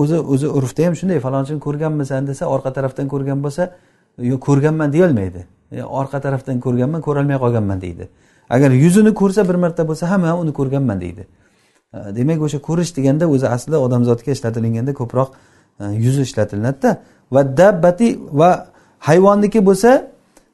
[0.00, 3.62] o'zi o'zi urfda ham shunday falonchini ko'rganmisan desa orqa tarafdan ko'rgan bo'lsa
[4.30, 5.40] yo'q ko'rganman deyolmaydi.
[6.00, 8.08] Orqa tarafdan ko'rganman ko'rolmay qolganman deydi.
[8.50, 11.26] Agar yuzini ko'rsa bir marta bo'lsa ha man uni ko'rganman deydi.
[12.18, 15.28] Demak o'sha ko'rish deganda o'zi aslida odamzodga ishlatilganda ko'proq
[16.04, 16.90] yuzi ishlatiladida
[17.34, 18.08] va dabbati
[18.40, 18.50] va
[19.08, 19.90] hayvonniki bo'lsa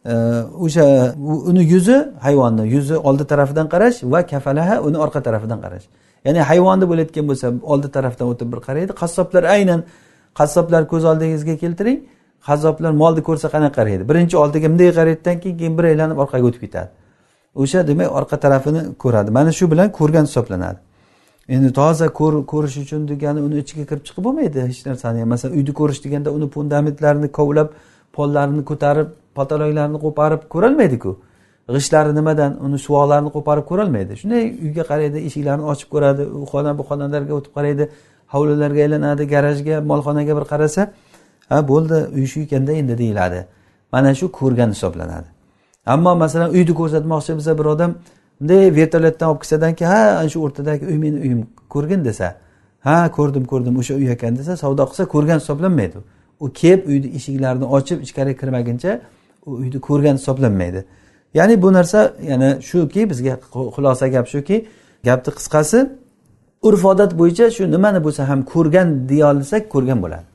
[0.04, 1.14] o'sha
[1.50, 5.86] uni yuzi hayvonni yuzi oldi tarafidan qarash va kafalaha uni orqa tarafidan qarash.
[6.24, 8.92] Ya'ni hayvonni bo'layotgan bo'lsa oldi tarafdan o'tib bir qaraydi.
[9.02, 9.80] Qassoblar aynan
[10.38, 11.98] qassoblar ko'z oldingizga keltiring.
[12.48, 14.02] Qassoblar molni ko'rsa qanaqa qaraydi?
[14.10, 16.90] Birinchi oldiga bunday qaraydidan keyin keyin bir aylanib orqaga o'tib ketadi.
[17.62, 19.30] O'sha demak orqa tarafini ko'radi.
[19.38, 20.78] Mana shu bilan ko'rgan hisoblanadi.
[21.54, 22.06] Endi toza
[22.52, 25.24] ko'rish uchun degani uni ichiga kirib chiqib bo'lmaydi hech narsani.
[25.32, 27.68] Masalan uyni ko'rish deganda uni fundamentlarini kovlab
[28.16, 29.08] pollarini ko'tarib
[29.38, 31.12] pataloklarini qo'parib ko'rolmaydiku.
[31.74, 34.12] G'ishlari nimadan uni suvoqlarini qo'parib ko'rolmaydi.
[34.20, 37.84] Shunday uyga qaraydi eshiklarni ochib ko'radi u xona bu xonalarga o'tib qaraydi
[38.34, 40.82] hovlilarga aylanadi garajga molxonaga bir qarasa
[41.50, 43.40] ha bo'ldi uy shu ekanda endi deyiladi.
[43.92, 45.28] Mana shu ko'rgan hisoblanadi.
[45.86, 47.90] Ammo masalan uyni ko'rsatmoqchi bo'lsa bir odam
[48.40, 51.40] bunday vertolyotdan olib kelsadan keyin ha ana shu o'rtadagi uy meni uyim
[51.74, 52.26] ko'rgin desa
[52.86, 55.98] ha ko'rdim ko'rdim o'sha uy ekan desa savdo qilsa ko'rgan hisoblanmaydi.
[56.44, 58.92] U kelib uyni eshiklarini ochib ichkariga kirmaguncha
[59.46, 60.84] uyni ko'rgan hisoblanmaydi.
[61.34, 64.66] Ya'ni bu narsa yana shuki bizga xulosa gap shuki
[65.04, 65.78] gapni qisqasi
[66.62, 70.26] urf odat bo'yicha shu nimani bo'lsa ham ko'rgan deya olsak ko'rgan bo'ladi.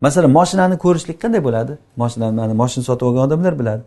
[0.00, 1.72] Masalan moshinani ko'rishlik qanday bo'ladi?
[2.02, 3.82] Moshinani mana moshina sotib olgan odamlar biladi.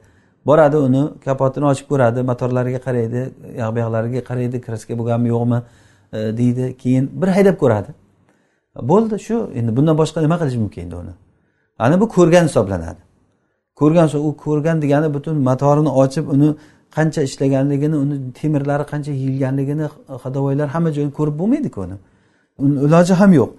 [0.45, 3.22] Boradi uni kapotini ochib ko'radi motorlariga qaraydi
[3.61, 5.59] yoq bu yoqlariga qaraydi kraska bo'lganmi yo'qmi
[6.13, 7.89] e, deydi keyin bir haydab ko'radi.
[8.91, 11.13] Bo'ldi shu endi bundan boshqa nima qilish mumkin endi uni?
[11.86, 13.01] Ana bu ko'rgan hisoblanadi.
[13.80, 16.49] Ko'rgan u ko'rgan degani butun motorini ochib uni
[16.95, 19.86] qancha ishlaganligini uni temirlari qancha yeyilganligini
[20.23, 21.95] hadovoylar hamma joyini ko'rib bo'lmaydiku uni.
[22.63, 23.49] Uni iloji ham yo'q.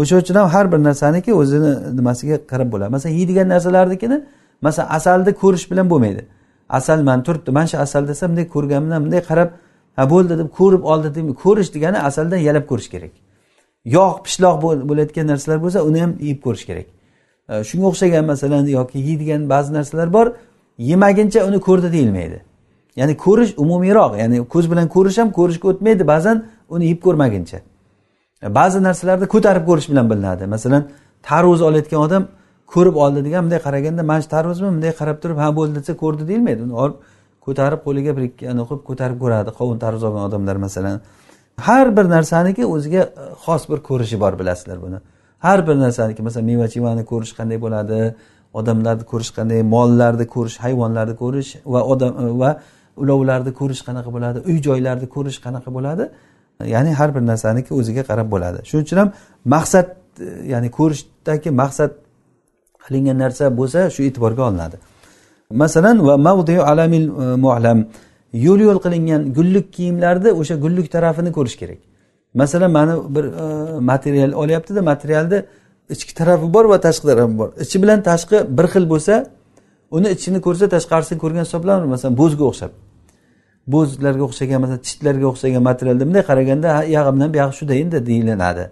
[0.00, 2.90] O'sha uchun ham har bir narsaniki o'zini nimasiga qarab bo'ladi.
[2.96, 4.16] Masalan yeydigan narsalarnikini
[4.66, 6.22] masalan asalni ko'rish bilan bo'lmaydi.
[6.78, 9.48] Asal man turibdi mana shu asal desam bunday ko'rganman bunday qarab
[9.96, 13.12] ha bo'ldi deb ko'rib oldi deb ko'rish degani asaldan yalab ko'rish kerak.
[13.96, 14.56] Yog' pishloq
[14.90, 16.86] bo'layotgan narsalar bo'lsa uni ham yeb ko'rish kerak.
[17.68, 20.26] Shunga o'xshagan masalan yoki yeydigan ba'zi narsalar bor
[20.90, 22.38] yemaguncha uni ko'rdi deyilmaydi.
[22.96, 26.36] Ya'ni ko'rish umumiyroq ya'ni ko'z bilan ko'rish ham ko'rishga o'tmaydi ba'zan
[26.74, 27.58] uni yeb ko'rmaguncha.
[28.58, 30.46] Ba'zi narsalarni ko'tarib ko'rish bilan bilinadi.
[30.46, 30.82] Masalan
[31.22, 32.22] tarvuz olayotgan odam
[32.74, 34.68] ko'rib oldi degan bunday qaraganda mana shu tarvuzmi?
[34.74, 36.60] bunday qarab turib ha bo'ldi desa ko'rdi deyilmaydi.
[36.66, 36.96] Uni olib
[37.46, 39.50] ko'tarib qo'liga bir ikki qilib ko'tarib ko'radi.
[39.58, 41.00] Qovun tarvuz olgan odamlar masalan.
[41.66, 44.98] Har bir narsaniki o'ziga e, xos bir ko'rishi bor bilasizlar buni.
[45.44, 47.98] Har bir narsaniki masalan meva chevani ko'rish qanday bo'ladi?
[48.58, 49.60] Odamlarni ko'rish qanday?
[49.74, 52.12] Mollarni ko'rish hayvonlarni ko'rish va odam
[52.42, 52.50] va
[53.02, 54.38] ulovlarni ko'rish qanaqa bo'ladi?
[54.48, 56.04] Uy joylarni ko'rish qanaqa bo'ladi?
[56.74, 58.58] Ya'ni har bir narsaniki o'ziga qarab bo'ladi.
[58.68, 59.10] Shuning uchun ham
[59.54, 59.86] maqsad
[60.52, 61.90] ya'ni ko'rishdagi maqsad
[62.84, 64.76] qilingan narsa bo'lsa shu e'tiborga olinadi.
[65.62, 67.78] Masalan va mavdiu alamil e, mualam
[68.46, 71.80] yo'l yo'l qilingan gullik kiyimlarni o'sha gullik tarafini ko'rish kerak.
[72.34, 75.44] Masalan mani bir e, material olyaptida materialni
[75.90, 77.48] ichki tarafi bor va tashqi tarafi bor.
[77.60, 79.14] Ichi bilan tashqi bir xil bo'lsa
[79.90, 81.86] uni ichini ko'rsa tashqarisini ko'rgan hisoblanadi.
[81.94, 82.72] Masalan bo'zga o'xshab.
[83.74, 88.64] Bo'zlarga o'xshagan masalan tishlarga o'xshagan materialda bunday qaraganda yog'i bilan buyog'i shuda endi deyilinadi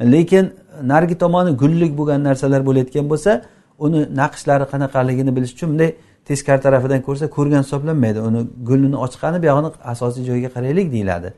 [0.00, 0.52] lekin
[0.82, 3.42] narigi tomoni gullik bo'lgan narsalar bo'layotgan bo'lsa
[3.78, 5.90] uni naqshlari qanaqaligini bilish uchun bunday
[6.28, 8.18] teskari tarafidan ko'rsa ko'rgan hisoblanmaydi.
[8.28, 11.28] Uni gulini ochqani buyog'ini asosiy joyiga qaraylik deyiladi.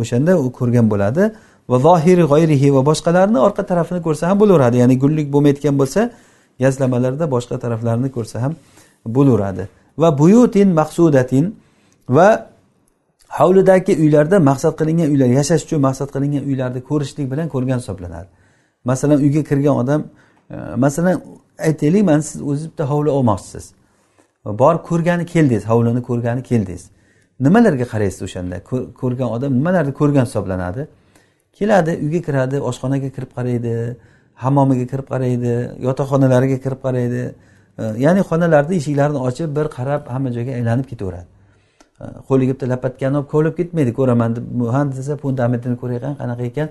[0.00, 1.24] O'shanda u ko'rgan bo'ladi.
[1.70, 4.76] Va zohiri g'oyrihi va boshqalarni orqa tarafini ko'rsa ham bo'laveradi.
[4.82, 6.00] Ya'ni gullik bo'lmayotgan bo'lsa
[6.64, 8.52] yazlamalarda boshqa taraflarini ko'rsa ham
[9.16, 9.68] bo'laveradi.
[10.02, 11.44] Va buyutin maqsudatin
[12.08, 12.28] va
[13.38, 18.28] hovlidagi uylarda maqsad qilingan uylar yashash uchun maqsad qilingan uylarni ko'rishlik bilan ko'rgan hisoblanadi.
[18.84, 20.00] Masalan uyga kirgan odam
[20.50, 21.16] e, masalan
[21.68, 23.64] aytaylik mana siz o'zingiz bitta hovli olmoqchisiz.
[24.62, 26.84] Borib ko'rgani keldingiz hovlini ko'rgani keldingiz.
[27.40, 28.56] Nimalarga qaraysiz o'shanda?
[29.00, 30.86] Ko'rgan odam nimalarni ko'rgan hisoblanadi?
[31.58, 33.72] Keladi uyga kiradi oshxonaga kirib qaraydi
[34.42, 35.52] hammomiga kirib qaraydi
[35.86, 37.22] yotoqxonalariga kirib qaraydi.
[38.04, 41.28] Ya'ni xonalarni eshiklarini ochib bir qarab hamma joyga aylanib ketaveradi.
[42.28, 43.92] Qo'liga bitta lapatkani olib kovlab ketmaydi.
[43.98, 46.68] Ko'raman deb ha desa fundamentini ko'ray qanaqa ekan?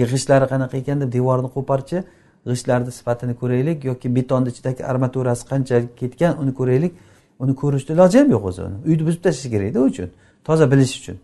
[0.00, 0.96] G'ishtlari qanaqa ekan?
[1.02, 1.96] deb devorni qo'parchi
[2.48, 6.92] g'ishtlarni sifatini ko'raylik yoki betonni ichidagi armaturasi qanchalik ketgan uni ko'raylik.
[7.42, 8.76] Uni ko'rishni iloji ham yo'q o'zi uni.
[8.88, 10.08] Uyni buzib tashlash kerakda u uchun
[10.46, 11.16] toza bilish uchun.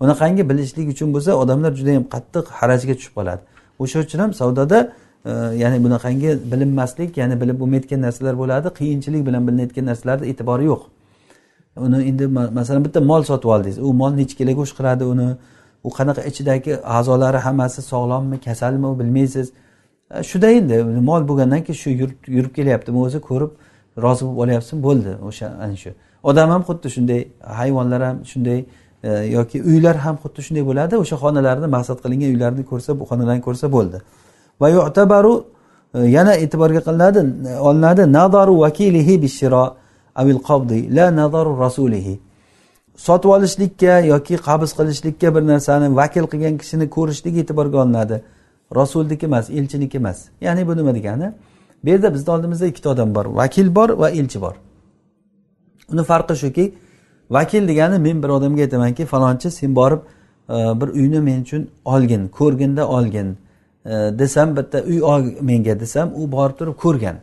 [0.00, 3.42] Unaqangi bilishlik uchun bo'lsa odamlar juda yam qattiq harajga tushib qoladi.
[3.82, 4.78] O'sha uchun ham savdoda
[5.24, 10.82] e, ya'ni bunaqangi bilinmaslik ya'ni bilib bo'lmayotgan narsalar bo'ladi qiyinchilik bilan bilinayotgan narsalarni e'tibori yo'q.
[11.86, 12.26] Uni endi
[12.58, 13.78] masalan bitta mol sotib oldingiz.
[13.86, 15.28] U mol nechi kilo go'sht qiladi uni?
[15.86, 19.46] U qanaqa ichidagi a'zolari hammasi sog'lommi kasalmi bilmaysiz.
[20.14, 20.76] E, Shuda endi
[21.10, 21.90] mol bo'lgandan keyin shu
[22.36, 23.50] yurib kelyaptimi o'zi ko'rib
[24.04, 25.90] rozi bo'lib olyapsizmi bo'ldi o'sha ana shu.
[26.22, 27.20] Odam ham xuddi shunday
[27.60, 28.58] hayvonlar ham shunday
[29.02, 33.42] e, yoki uylar ham xuddi shunday bo'ladi o'sha xonalarni maqsad qilingan uylarni ko'rsa bu xonalarni
[33.48, 33.98] ko'rsa bo'ldi.
[34.60, 35.34] Va yu'tabaru
[35.94, 37.20] e, yana e'tiborga qilinadi
[37.68, 39.64] olinadi nadaru vakilihi bishiro
[40.20, 42.14] avil qabdi la nadaru rasulihi.
[43.06, 48.16] Sotib olishlikka yoki qabz qilishlikka bir narsani vakil qilgan kishini ko'rishlik e'tiborga olinadi.
[48.80, 50.18] Rasulniki emas elchiniki emas.
[50.40, 51.28] Ya'ni bu nima degani?
[51.84, 53.24] Bu yerda bizni oldimizda ikkita odam bor.
[53.24, 54.54] Vakil bor va elchi bor.
[55.92, 56.74] Uni farqi shuki
[57.30, 59.98] vakil degani men bir odamga aytamanki falonchi sen borib
[60.48, 63.36] e, bir uyni men uchun olgin ko'rginda olgin
[63.84, 67.16] e, desam bitta uy ol menga desam u borib turib ko'rgan.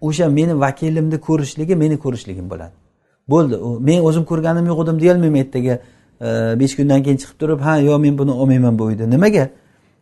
[0.00, 2.72] O'sha meni vakilimni ko'rishligi meni ko'rishligim bo'ladi.
[3.28, 3.54] Bo'ldi.
[3.56, 5.78] U men o'zim ko'rganim yo'q edim deyolmayman ertaga
[6.20, 6.28] e,
[6.60, 9.48] besh kundan keyin chiqib turib ha yo'q men buni olmayman bu uyni nimaga?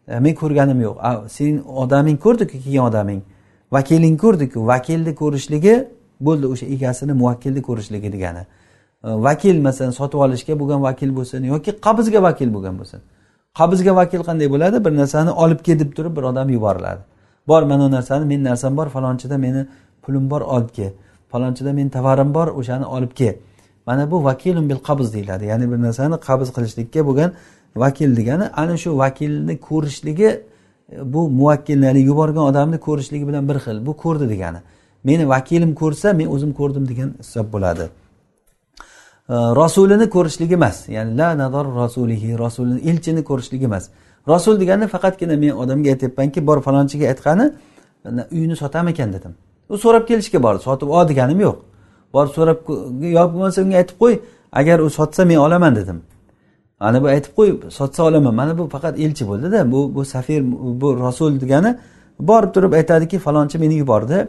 [0.06, 0.96] Men ko'rganim yo'q.
[1.28, 3.22] Sen odaming ko'rdiku kelgan odaming.
[3.72, 5.74] Vakiling ko'rdiku vakilni ko'rishligi
[6.20, 8.42] bo'ldi o'sha egasini muvakkilni ko'rishligi degani.
[9.02, 13.00] Vakil masalan sotib olishga bo'lgan vakil bo'lsin yoki qabzga vakil bo'lgan bo'lsin.
[13.58, 14.84] Qabzga vakil qanday bo'ladi?
[14.84, 17.02] Bir narsani olib kel deb turib bir odam yuboriladi.
[17.48, 19.66] Bor mana bu narsani meni narsam bor falonchida meni
[20.02, 20.92] pulim bor olib kel
[21.32, 23.34] falonchida meni tovarim bor o'shani olib kel
[23.86, 25.44] mana bu vakilun bil qabz deyiladi.
[25.44, 27.30] Ya'ni bir narsani qabz qilishlikka bo'lgan
[27.76, 30.30] vakil degani ana shu vakilni ko'rishligi
[30.92, 33.86] bu muvakkilni yuborgan odamni ko'rishligi bilan bir xil.
[33.86, 34.58] Bu ko'rdi degani.
[35.04, 37.88] Meni vakilim ko'rsa men o'zim ko'rdim degan hisob bo'ladi.
[39.30, 40.88] Rasulini ko'rishligi emas.
[40.88, 43.84] Ya'ni la nador rasulihi rasulini elchini ko'rishligi emas.
[44.28, 47.52] Rasul degani faqatgina men odamga aytyapmanki bor falonchiga aytgani
[48.32, 49.12] uyini sotamikan?
[49.12, 49.32] dedim.
[49.68, 50.62] U so'rab kelishga bordi.
[50.62, 51.56] Sotib ol deganim yo'q.
[52.14, 52.58] Borib so'rab
[53.16, 54.14] yo bo'lmasa unga aytib qo'y
[54.52, 55.98] agar u sotsa men olaman dedim.
[56.80, 58.34] Ana bu aytib qo'y sotsa olaman.
[58.34, 59.72] Mana bu faqat elchi bo'ldida.
[59.72, 60.42] Bu bu safir
[60.80, 61.78] bu rasul degani
[62.20, 64.28] borib turib aytadiki falonchi meni yubordi.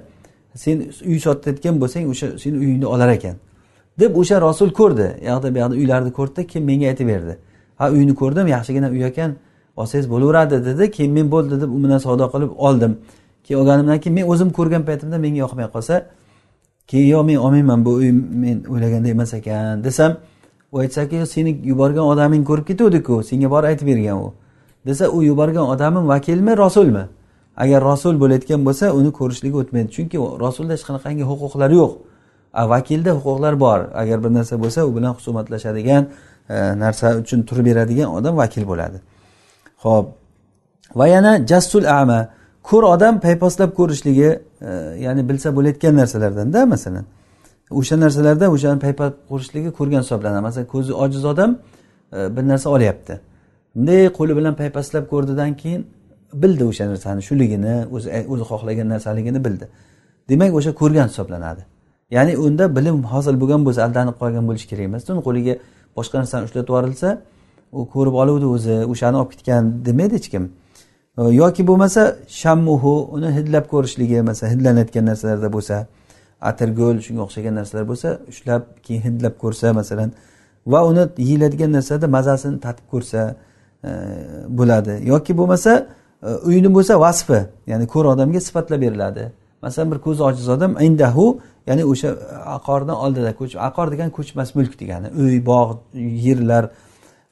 [0.56, 3.36] Sen uy sotayotgan bo'lsang o'sha seni uyingni olar ekan.
[4.00, 5.08] Deb o'sha rasul ko'rdi.
[5.22, 7.38] U yoqda bu yoqda uylarni ko'rdida keyin menga aytib berdi.
[7.78, 9.32] Ha uyni ko'rdim yaxshigina uy ekan
[9.78, 10.92] olsangiz bo'laveradi dedi.
[10.92, 12.98] Keyin men bo'ldi deb u bilan savdo qilib oldim.
[13.44, 15.96] Keyin olganimdan keyin men o'zim ko'rgan paytimda menga yoqmay qolsa
[16.88, 18.12] keyin yo'q men olmayman bu uy
[18.44, 20.12] men o'ylagandek emas ekan desam
[20.72, 23.24] u aytsaki seni yuborgan odaming ko'rib ketuvdiku.
[23.24, 24.34] Senga borib aytib bergan u.
[24.86, 27.06] Desa u yuborgan odamim vakilmi rasulmi?
[27.58, 29.90] Agar rasul bo'layotgan bo'lsa uni ko'rishligi o'tmaydi.
[29.96, 31.94] Chunki rasulda hech qanaqangi huquqlari yo'q.
[32.54, 33.80] A vakilda huquqlar bor.
[34.02, 36.04] Agar bir narsa bo'lsa u bilan husumatlashadigan
[36.50, 38.98] e, narsa uchun turib beradigan odam vakil bo'ladi.
[39.84, 40.06] Ho'p
[40.96, 42.20] va yana jassul ama.
[42.64, 44.30] Ko'r odam paypaslab ko'rishligi
[44.62, 44.72] e,
[45.06, 47.06] ya'ni bilsa bo'layotgan narsalardanda masalan.
[47.72, 50.42] O'sha narsalarda o'shani paypal qo'rishligi ko'rgan hisoblanadi.
[50.42, 51.58] Masalan ko'zi ojiz odam
[52.14, 53.20] e, bir narsa olyapti.
[53.76, 55.82] Bunday qo'li bilan paypaslab ko'rdidan keyin
[56.34, 59.66] bildi o'sha narsani shuligini o'zi e, o'zi xohlagan narsaligini bildi.
[60.30, 61.62] Demak o'sha ko'rgan hisoblanadi.
[62.12, 65.10] Ya'ni unda bilim hosil bo'lgan bo'lsa aldanib qolgan bo'lishi kerak emas.
[65.10, 65.54] Uni qo'liga
[65.98, 67.10] boshqa narsani ushlatib yuborilsa
[67.72, 70.44] u ko'rib oluvdi o'zi o'shani olib ketgan demaydi hech kim.
[71.20, 72.02] E, yoki bo'lmasa
[72.42, 75.76] shammuhu uni hidlab ko'rishligi masalan hidlanayotgan narsalarda bo'lsa
[76.42, 80.12] atirgul shunga o'xshagan narsalar bo'lsa ushlab keyin hidlab ko'rsa masalan
[80.68, 83.36] va uni yeyiladigan narsada mazasini tatib ko'rsa
[83.84, 83.90] e,
[84.60, 84.94] bo'ladi.
[85.12, 85.72] Yoki bo'lmasa
[86.24, 89.32] e, uyni bo'lsa vasfi ya'ni ko'r odamga sifatlab beriladi.
[89.62, 92.10] Masalan bir ko'zi ojiz odam indahu ya'ni o'sha
[92.58, 93.34] aqorni oldida
[93.70, 95.78] aqor degani ko'chmas mulk degani uy bog'
[96.28, 96.70] yerlar.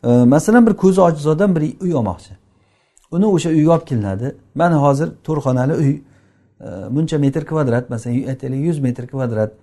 [0.03, 2.33] E, masalan bir ko'zi ojiz odam bir uy olmoqchi.
[3.11, 4.35] Uni o'sha uyga olib kelinadi.
[4.55, 5.93] Mana hozir to'rt xonali uy.
[6.59, 9.53] Buncha metr kvadrat masalan aytaylik yuz metr kvadrat.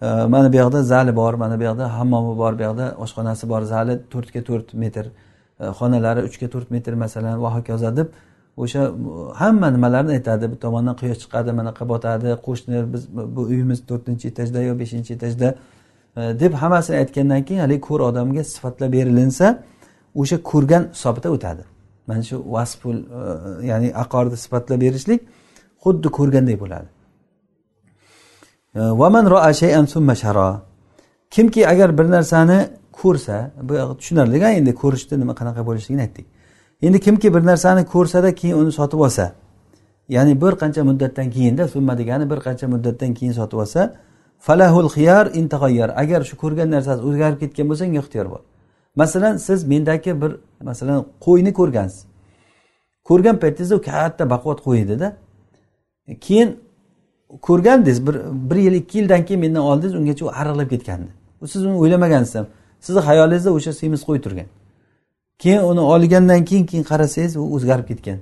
[0.00, 3.62] Mana bu yoqda zali bor mana bu yoqda hammomi bor bu yoqda oshxonasi bor.
[3.62, 5.06] Zali to'rtga to'rt metr.
[5.78, 8.08] Xonalari uchga to'rt metr masalan va hokazo deb
[8.56, 8.82] o'sha
[9.34, 10.52] hamma nimalarni aytadi.
[10.52, 13.02] Bir tomondan quyosh chiqadi manaqa botadi qo'shni biz
[13.36, 15.48] bu uyimiz to'rtinchi etajda yo beshinchi etajda.
[16.42, 19.46] Deb hammasini aytgandan keyin haligi ko'r odamga sifatlab berilinsa
[20.14, 21.62] o'sha ko'rgan hisobida o'tadi.
[22.06, 25.20] Mana shu vasful e, ya'ni aqorni sifatlab berishlik
[25.84, 26.88] xuddi ko'rganday bo'ladi.
[28.74, 30.62] E, Vaman roa shayan summa shara.
[31.30, 32.58] Kimki agar bir narsani
[32.92, 36.26] ko'rsa bu tushunarli endi ko'rishni nima qanaqa bo'lishligini aytdik.
[36.82, 39.32] Endi kimki bir narsani ko'rsada keyin uni sotib olsa
[40.08, 43.94] ya'ni bir qancha muddatdan keyinda summa degani bir qancha muddatdan keyin sotib olsa
[44.38, 48.42] falahul xiyar intag'ayyar agar shu ko'rgan narsasi o'zgarib ketgan bo'lsa unga ixtiyor bor
[48.98, 52.04] masalan siz mendagi bir masalan qo'yni ko'rgansiz.
[53.04, 55.16] Ko'rgan paytingizda u katta baquvvat qo'y edida
[56.08, 56.60] E, keyin
[57.42, 58.16] ko'rgandingiz bir
[58.50, 61.08] bir yil ikki yildan keyin mendan oldingiz ungacha u ariqlab ketgandi.
[61.46, 62.46] Siz uni o'ylamagansiz ham
[62.80, 64.48] sizni xayolingizda o'sha semiz qo'y turgan.
[65.38, 68.18] Keyin uni olgandan keyin keyin qarasangiz u o'zgarib ketgan.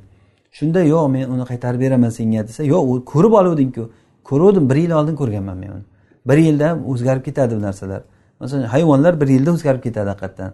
[0.57, 3.91] Shunda yo'q men uni qaytarib beraman senga desa yo'q u ko'rib oluvdingku
[4.29, 5.85] ko'ruvdim bir yil oldin ko'rganman men uni.
[6.29, 8.03] Bir yilda o'zgarib ketadi bu narsalar.
[8.41, 10.51] Masalan hayvonlar bir yilda o'zgarib ketadi haqiqatdan.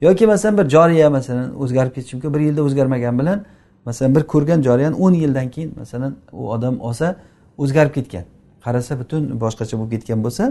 [0.00, 3.38] Yoki masalan bir joriya masalan o'zgarib ketishi mumkin bir yilda o'zgarmagan bilan
[3.86, 7.16] masalan bir ko'rgan joriyani o'n yildan keyin masalan u odam olsa
[7.58, 8.24] o'zgarib ketgan.
[8.64, 10.44] Qarasa butun boshqacha bo'lib ketgan bo'lsa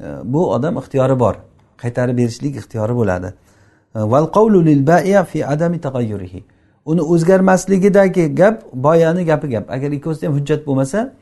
[0.00, 1.34] e, bu odam ixtiyori bor.
[1.82, 3.28] Qaytarib berishlik ixtiyori bo'ladi.
[3.94, 3.98] E,
[6.86, 9.70] uni o'zgarmasligidagi gap boyani gapi gap.
[9.70, 11.12] Agar ikkovsida ham hujjat bo'lmasa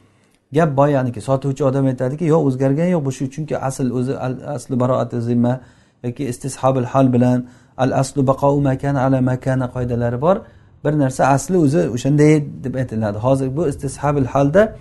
[0.53, 1.21] gap boyaniki.
[1.21, 4.15] Sotuvchi odam aytadiki yo'q o'zgargani yo'q bu shu chunki asl o'zi
[4.57, 5.61] asli baroati zimma
[6.05, 10.37] yoki istishobil hal bilan al aslu baqou makana ala makana qoidalari bor.
[10.85, 13.19] Bir narsa asli o'zi o'shanday deb aytiladi.
[13.19, 14.77] Hozir bu istishabil halda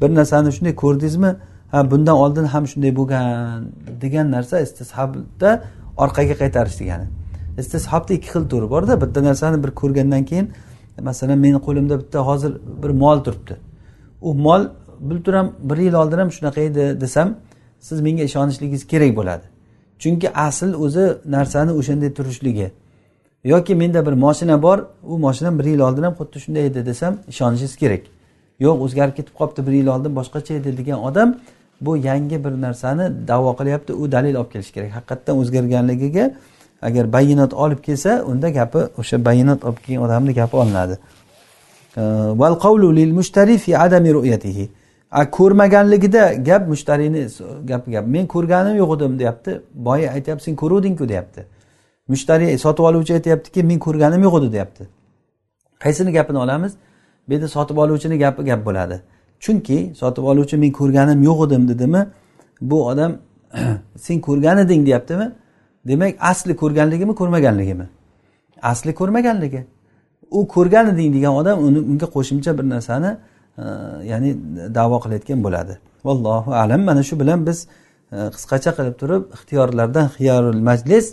[0.00, 1.36] bir narsani shunday ko'rdingizmi?
[1.70, 3.64] Ha bundan oldin ham shunday bo'lgan
[4.00, 5.62] degan narsa istishabda
[5.96, 7.06] orqaga qaytarish degani.
[7.58, 9.00] Istishabda ikki xil turi borda.
[9.00, 10.50] Bitta narsani bir ko'rgandan keyin
[11.00, 12.52] masalan meni qo'limda bitta hozir
[12.82, 13.56] bir mol turibdi.
[14.20, 14.62] U mol
[15.00, 17.34] bultur ham bir yil oldin ham shunaqa edi desam
[17.80, 19.44] siz menga ishonishligingiz kerak bo'ladi.
[19.98, 21.04] Chunki asl o'zi
[21.36, 22.70] narsani o'shanday turishligi
[23.46, 27.14] yoki menda bir moshina bor u moshinam bir yil oldin ham xuddi shunday edi desam
[27.28, 28.02] ishonishingiz kerak.
[28.60, 31.36] Yo'q o'zgarib ketib qolibdi bir yil oldin boshqacha edi degan odam
[31.80, 34.90] bu yangi bir narsani davo qilyapti u dalil olib kelishi kerak.
[34.98, 36.24] Haqiqatdan o'zgarganligiga
[36.82, 40.98] agar bayonot olib kelsa unda gapi o'sha bayonot olib kelgan odamni gapi olinadi.
[42.98, 43.12] Lil
[43.86, 44.68] adami ru'yatihi.
[45.36, 47.22] Ko'rmaganligida gap mushtariyni
[47.70, 49.60] gapi gap men ko'rganim yo'q edim deyapti.
[49.74, 51.55] Boya aytyapti sen ko'ruvdingku deyapti.
[52.08, 54.88] Mushtariy sotib oluvchi aytyaptiki men ko'rganim yo'q edi deyapti.
[55.82, 56.72] Qaysini gapini olamiz?
[57.28, 59.00] Bu yerda sotib oluvchini gapi gap bo'ladi.
[59.40, 62.06] Chunki sotib oluvchi men ko'rganim yo'q edim dedimi
[62.60, 63.12] bu odam
[63.96, 65.32] sen ko'rgan eding deyaptimi?
[65.88, 67.86] Demak asli ko'rganligimi ko'rmaganligimi?
[68.62, 69.64] Asli ko'rmaganligi.
[70.30, 73.10] U ko'rgan eding degan odam uni unga qo'shimcha bir narsani
[73.58, 73.64] e,
[74.10, 74.30] ya'ni
[74.74, 75.78] davo qilayotgan bo'ladi.
[76.04, 76.80] Vallohu alam.
[76.84, 77.58] Mana shu bilan biz
[78.12, 81.06] e, qisqacha qilib turib ixtiyorlardan xiyorul majlis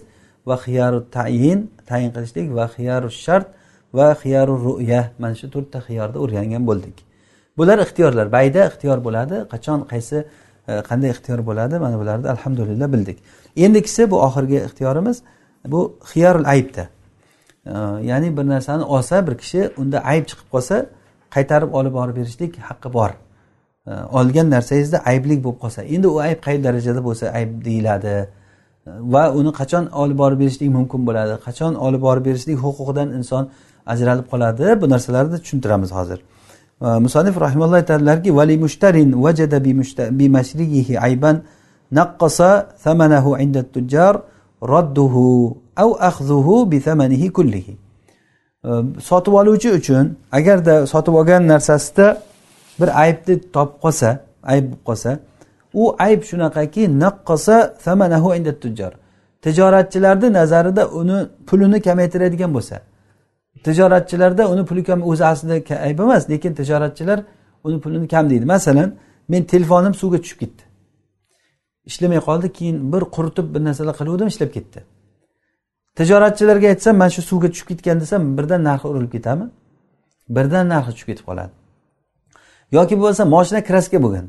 [0.47, 3.47] va xiyaru tayin tayin qilishlik va xiyaru shart
[3.93, 5.01] va xiyaru ruya.
[5.19, 6.97] Mana shu to'rtta xiyorni o'rgangan bo'ldik.
[7.57, 8.31] Bular ixtiyorlar.
[8.31, 10.17] Bayda ixtiyor bo'ladi qachon qaysi
[10.67, 11.79] e, qanday ixtiyor bo'ladi?
[11.85, 13.17] Mana bularni alhamdulillah bildik.
[13.65, 15.23] Endikisi bu oxirgi ixtiyorimiz
[15.73, 16.87] bu xiyorul aybda.
[17.65, 17.73] E,
[18.09, 20.85] ya'ni bir narsani olsa bir kishi unda ayb chiqib qolsa
[21.35, 23.11] qaytarib olib borib berishlik haqqi bor.
[23.87, 25.83] E, olgan narsangizda ayblik bo'lib qolsa.
[25.83, 28.15] Endi u ayb qay darajada bo'lsa ayb deyiladi?
[28.85, 31.33] Va uni qachon olib borib berishlik mumkin bo'ladi?
[31.45, 33.43] Qachon olib borib berishlik huquqidan inson
[33.93, 34.65] ajralib qoladi?
[34.81, 36.19] Bu narsalarni tushuntiramiz hozir.
[37.05, 39.59] Musanif rahimalloh aytadilarki vali mushtarin vajada
[40.19, 41.35] bi mashriyihi ayban
[41.99, 42.49] naqqasa
[42.83, 44.13] thamanahu inda tujjar
[44.73, 47.73] radduhu aw akhdhuhu bi thamanihi kullihi.
[48.65, 52.07] Ehm, sotib oluvchi uchun agarda sotib olgan narsasida
[52.79, 54.09] bir aybni topib qolsa
[54.51, 55.11] ayb bo'lib qolsa
[55.73, 57.55] u ayb shunaqaki naqqosa
[57.85, 58.93] samanahu inda tujjor
[59.43, 62.75] tijoratchilarni nazarida uni pulini kamaytiradigan bo'lsa.
[63.63, 67.19] Tijoratchilarda uni puli kam o'zi aslida ayb emas lekin tijoratchilar
[67.63, 68.45] uni pulini kam deydi.
[68.45, 68.89] Masalan
[69.27, 70.63] men telefonim suvga tushib ketdi.
[71.89, 74.79] Ishlamay qoldi keyin bir quritib bir narsalar qiluvdim ishlab ketdi.
[75.97, 79.47] Tijoratchilarga aytsam mana shu suvga tushib ketgan desam birdan narxi urilib ketadimi
[80.35, 81.51] birdan narxi tushib ketib qoladi.
[82.77, 84.25] Yoki bo'lmasa moshina kraska bo'lgan.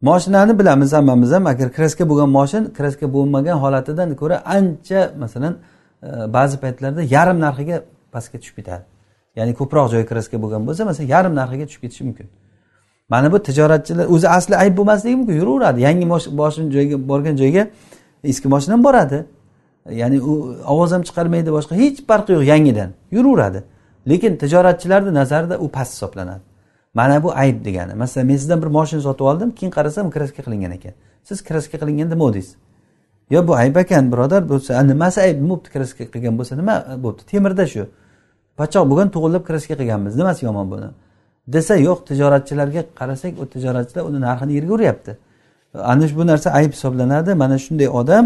[0.00, 5.56] Moshinani bilamiz hammamiz ham agar kraska bo'lgan moshin kraska bo'lmagan holatidan ko'ra ancha masalan
[6.02, 7.82] e, ba'zi paytlarda yarim narxiga
[8.12, 8.84] pastga tushib ketadi.
[9.36, 12.26] Ya'ni ko'proq joyi kraska bo'lgan bo'lsa masalan yarim narxiga tushib ketishi mumkin.
[13.08, 15.80] Mana bu tijoratchilar o'zi asli ayb bo'lmasligi mumkin yuraveradi.
[15.80, 16.06] Yangi
[16.40, 17.62] moshin joyga borgan joyga
[18.24, 19.24] eski moshina ham boradi.
[20.00, 20.32] Ya'ni u
[20.72, 22.90] ovoz ham chiqarmaydi boshqa hech farqi yo'q yangidan.
[23.16, 23.60] Yuraveradi.
[24.10, 26.49] Lekin tijoratchilarni nazarida u past hisoblanadi.
[26.94, 27.94] Mana bu ayb degani.
[27.94, 30.92] Masalan men sizdan bir moshina sotib oldim keyin qarasam kraska qilingan ekan.
[31.24, 32.56] Siz kraska qilingan demandingiz
[33.30, 35.36] yo bu ayb ekan birodar bo'lsa nimasi ayb?
[35.42, 36.74] Nima bo'libdi kraska qilgan bo'lsa nima
[37.04, 37.22] bo'libdi?
[37.30, 37.86] Temirda shu.
[38.58, 40.16] Pachoq bo'lgan to'g'irlab kraska qilganmiz.
[40.20, 40.88] Nimasi yomon buni?
[41.54, 45.16] Desa yo'q tijoratchilarga qarasak u tijoratchilar uni narxini yerga uryapti.
[45.92, 47.34] Ana bu narsa ayb hisoblanadi.
[47.42, 48.24] Mana shunday odam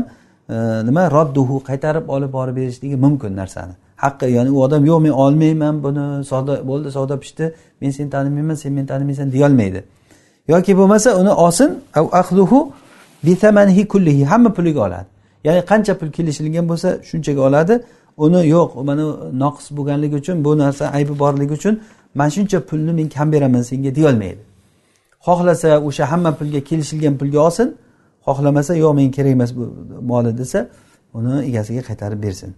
[0.48, 0.56] e,
[0.88, 3.74] nima rodduhu qaytarib olib borib berishligi mumkin narsani.
[4.05, 7.44] Haqqi ya'ni u odam yo'q men olmayman buni savdo bo'ldi savdo pishdi
[7.80, 9.80] men seni tanimayman sen meni tanimaysan deyolmaydi.
[10.48, 11.70] Yoki bo'lmasa uni olsin
[13.92, 15.07] kullihi hamma puliga oladi.
[15.44, 17.74] Ya'ni qancha pul kelishilgan bo'lsa shunchaga oladi.
[18.24, 19.05] Uni yo'q mana
[19.42, 21.74] noqis bo'lganligi uchun bu narsa aybi borligi uchun
[22.14, 24.42] mana shuncha pulni men kam beraman senga deyolmaydi.
[25.26, 27.68] Xohlasa o'sha hamma pulga kelishilgan pulga olsin.
[28.26, 29.64] Xohlamasa yo'q menga kerak emas bu
[30.11, 30.59] moli desa
[31.16, 32.50] uni egasiga qaytarib bersin.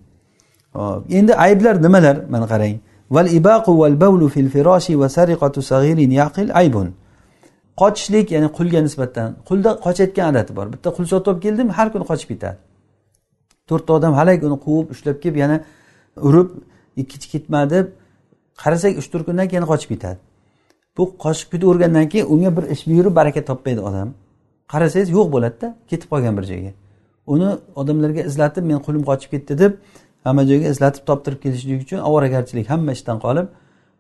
[1.19, 2.17] Endi ayblar nimalar?
[2.33, 2.77] Mana qarang.
[3.11, 6.89] Val ibaqu val bavlu fil firoshi va sariqatu sag'irin yaqil aybun.
[7.81, 10.67] Qochishlik ya'ni qulga nisbatan qulda qochayotgan odati bor.
[10.75, 12.59] Bitta qul sotib olib keldim har kuni qochib ketadi.
[13.69, 15.57] To'rtta odam halak uni quvib ushlab kelib yana
[16.29, 16.49] urib
[17.03, 17.87] ikkinchi ketma deb
[18.63, 20.19] qarasak uch to'rt kundan keyin qochib ketadi.
[20.97, 24.09] Bu qochib ketavergandan keyin unga bir ish buyurib baraka topmaydi odam.
[24.73, 26.73] Qarasangiz yo'q bo'ladida ketib qolgan bir joyga.
[27.33, 27.49] Uni
[27.81, 29.73] odamlarga izlatib men qulim qochib ketdi deb
[30.27, 33.47] hamma joyga izlatib toptirib kelishlik uchun ovoragarchilik hamma ishdan qolib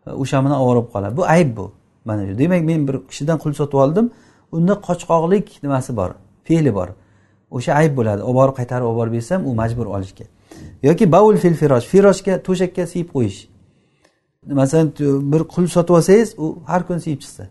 [0.06, 1.16] e, o'sha bilan ovora bo'lib qoladi.
[1.16, 1.66] Bu ayb bu.
[2.04, 2.38] Mana shu.
[2.38, 4.10] Demak men bir kishidan qul sotib oldim.
[4.52, 6.10] Unda qochqoqlik nimasi bor?
[6.46, 6.88] Fe'li bor.
[7.50, 8.22] O'sha ayb bo'ladi.
[8.28, 10.24] Olib borib qaytarib olib borib bersam u majbur olishga.
[10.82, 11.86] Yoki baul fil firosh.
[11.92, 13.38] Firoshga to'shakka siyib qo'yish.
[14.60, 14.88] Masalan
[15.32, 17.44] bir qul sotib olsangiz u har kuni siyib chiqsa.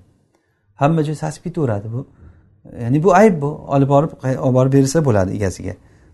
[0.82, 2.02] Hamma joy sasib ketaveradi bu.
[2.84, 3.50] Ya'ni bu ayb bu.
[3.76, 4.12] Olib borib
[4.46, 5.74] olib borib bersa bo'ladi egasiga.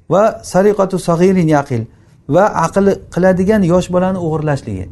[0.09, 1.84] Va sariqatu sag'irin yaqil.
[2.30, 4.86] Va aql qiladigan yosh bolani o'g'irlashligi.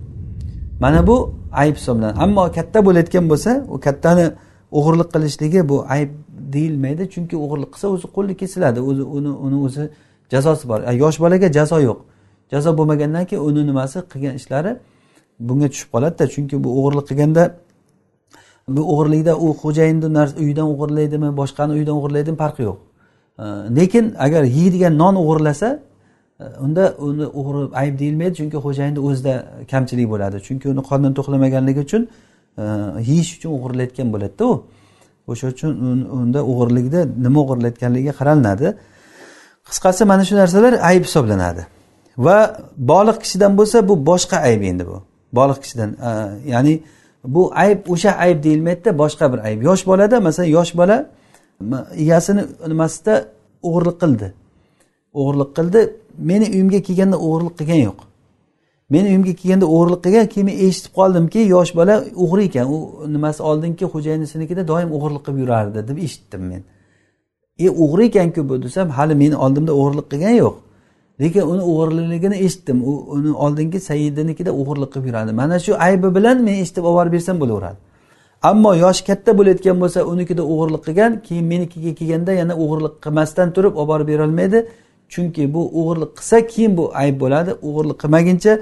[0.79, 2.19] Mana bu ayb hisoblanadi.
[2.19, 4.25] Ammo katta bo'layotgan bo'lsa u kattani
[4.71, 6.09] o'g'irlik qilishligi bu ayb
[6.53, 8.79] deyilmaydi chunki o'g'irlik qilsa o'zi qo'li kesiladi.
[8.89, 9.89] O'zi uni uni o'zi
[10.31, 10.79] jazosi bor.
[10.89, 11.99] E, yosh bolaga jazo yo'q.
[12.51, 14.71] Jazo bo'lmagandan keyin uni nimasi qilgan ishlari
[15.47, 16.25] bunga tushib qoladida.
[16.33, 17.43] Chunki bu o'g'irlik qilganda
[18.75, 20.07] bu o'g'irlikda u xo'jayinni
[20.43, 22.77] uyidan o'g'irlaydimi boshqani uyidan o'g'irlaydimi farqi yo'q.
[23.39, 23.45] E,
[23.77, 25.69] lekin agar yeydigan non o'g'irlasa
[26.39, 29.33] unda uni o'g'ri ayb deyilmaydi chunki xo'jayinni o'zida
[29.71, 30.37] kamchilik bo'ladi.
[30.47, 32.03] Chunki uni qornini to'qlamaganligi uchun
[32.61, 32.63] e,
[33.09, 34.53] yeyish uchun o'g'irlayotgan bo'ladida u.
[35.31, 35.71] O'sha uchun
[36.19, 38.67] unda o'g'irlikda nima o'g'irlayotganligiga qaralinadi
[39.69, 41.61] qisqasi mana shu narsalar ayb hisoblanadi.
[42.25, 42.37] Va
[42.91, 44.97] boliq kishidan bo'lsa bu boshqa ayb endi bu.
[45.39, 46.11] Boliq kishidan e,
[46.53, 46.73] ya'ni
[47.35, 49.59] bu ayb o'sha ayb deyilmaydida boshqa bir ayb.
[49.69, 50.97] Yosh bolada masalan yosh bola
[52.03, 53.13] egasini nimasida
[53.67, 54.27] o'g'irlik qildi.
[55.19, 55.81] O'g'irlik qildi
[56.19, 57.99] meni uyimga kelganda o'g'irlik qilgani yo'q.
[58.89, 62.65] Meni uyimga kelganda o'g'irlik qilgan keyin men eshitib qoldimki yosh bola o'g'ri ekan.
[62.75, 62.77] U
[63.15, 66.63] nimasi oldingi xo'jayinisinikida doim o'g'irlik qilib yurardi deb eshitdim men.
[67.65, 70.55] E o'g'ri ekanku bu desam hali meni oldimda o'g'irlik qilgani yo'q.
[71.21, 72.77] Lekin uni o'g'irligini eshitdim.
[72.89, 77.13] U uni oldingi saidinikida o'g'irlik qilib yuradi mana shu aybi bilan men eshitib olib borib
[77.17, 77.79] bersam bo'laveradi.
[78.49, 83.73] Ammo yoshi katta bo'layotgan bo'lsa unikida o'g'irlik qilgan keyin menikiga kelganda yana o'g'irlik qilmasdan turib
[83.79, 84.59] olib borib berolmaydi
[85.13, 87.51] chunki bu o'g'irlik qilsa keyin bu ayb bo'ladi.
[87.67, 88.53] O'g'irlik qilmaguncha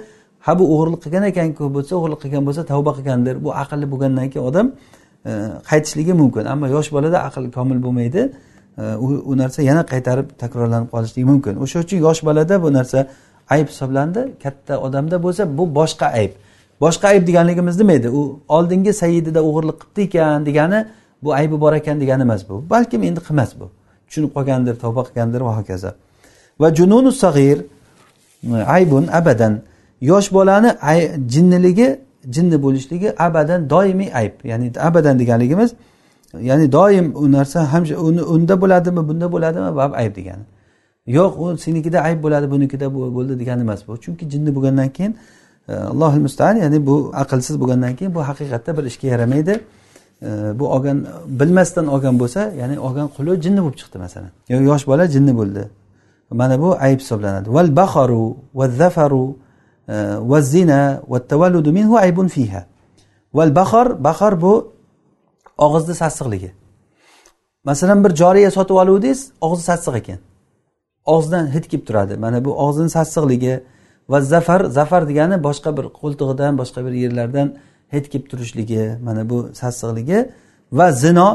[0.46, 3.36] ha bu o'g'irlik qilgan ekanku bo'lsa o'g'irlik qilgan bo'lsa tavba qilgandir.
[3.46, 4.68] Bu aqlli bo'lgandan keyin odam
[5.30, 5.32] e,
[5.70, 6.44] qaytishligi mumkin.
[6.54, 8.22] Ammo yosh bolada aql komil bo'lmaydi.
[8.82, 8.84] E,
[9.30, 11.54] u narsa yana qaytarib takrorlanib qolishligi mumkin.
[11.64, 13.00] O'sha uchun yosh bolada bu narsa
[13.56, 14.22] ayb hisoblandi.
[14.44, 16.32] Katta odamda bo'lsa bu boshqa ayb.
[16.84, 18.10] Boshqa ayb deganligimiz nima edi?
[18.20, 18.22] U
[18.58, 20.80] oldingi sayidida o'g'irlik qilibdi ekan degani
[21.24, 22.56] bu aybi bor ekan degani emas bu.
[22.70, 23.66] Balkim endi qilmas bu.
[24.08, 25.92] Tushunib qolgandir tavba qilgandir va hokazo.
[26.60, 27.58] Va jununu sag'ir
[28.44, 29.62] e, aybun abadan.
[30.02, 30.70] Yosh bolani
[31.28, 32.00] jinniligi
[32.30, 34.34] jinni bo'lishligi abadan doimiy ayb.
[34.44, 35.74] Ya'ni abadan deganligimiz
[36.42, 37.84] ya'ni doim u narsa ham
[38.28, 40.44] unda bo'ladimi bunda bo'ladimi bu ayb degani.
[41.08, 43.98] Yo'q u senikida ayb bo'ladi bunikida bo'ldi degani emas bu.
[43.98, 45.18] Chunki jinni bo'lgandan keyin
[45.70, 49.60] e, allohi mustaan ya'ni bu aqlsiz bo'lgandan keyin bu haqiqatda bir ishga yaramaydi.
[50.22, 50.30] E,
[50.60, 54.32] bu olgan bilmasdan olgan bo'lsa ya'ni olgan quli jinni bo'lib chiqdi masalan.
[54.50, 55.64] Yo yosh bola jinni bo'ldi.
[56.30, 57.54] Mana bu ayb hisoblanadi.
[57.54, 59.36] Val baharu va zafaru
[59.88, 62.66] e, va zina va tavalludu minhu aybun fiha.
[63.34, 64.54] Val bahor bahor bu
[65.58, 66.52] og'izni sassiqligi.
[67.64, 70.20] Masalan bir joriya sotib oluvdingiz og'zi sassiq ekan.
[71.06, 72.14] Og'zidan hid kelib turadi.
[72.18, 73.64] Mana bu og'zini sassiqligi.
[74.10, 77.48] Va zafar zafar degani boshqa bir qo'ltig'idan boshqa bir yerlardan
[77.94, 80.20] hid kelib turishligi mana bu sassiqligi.
[80.72, 81.30] Va zino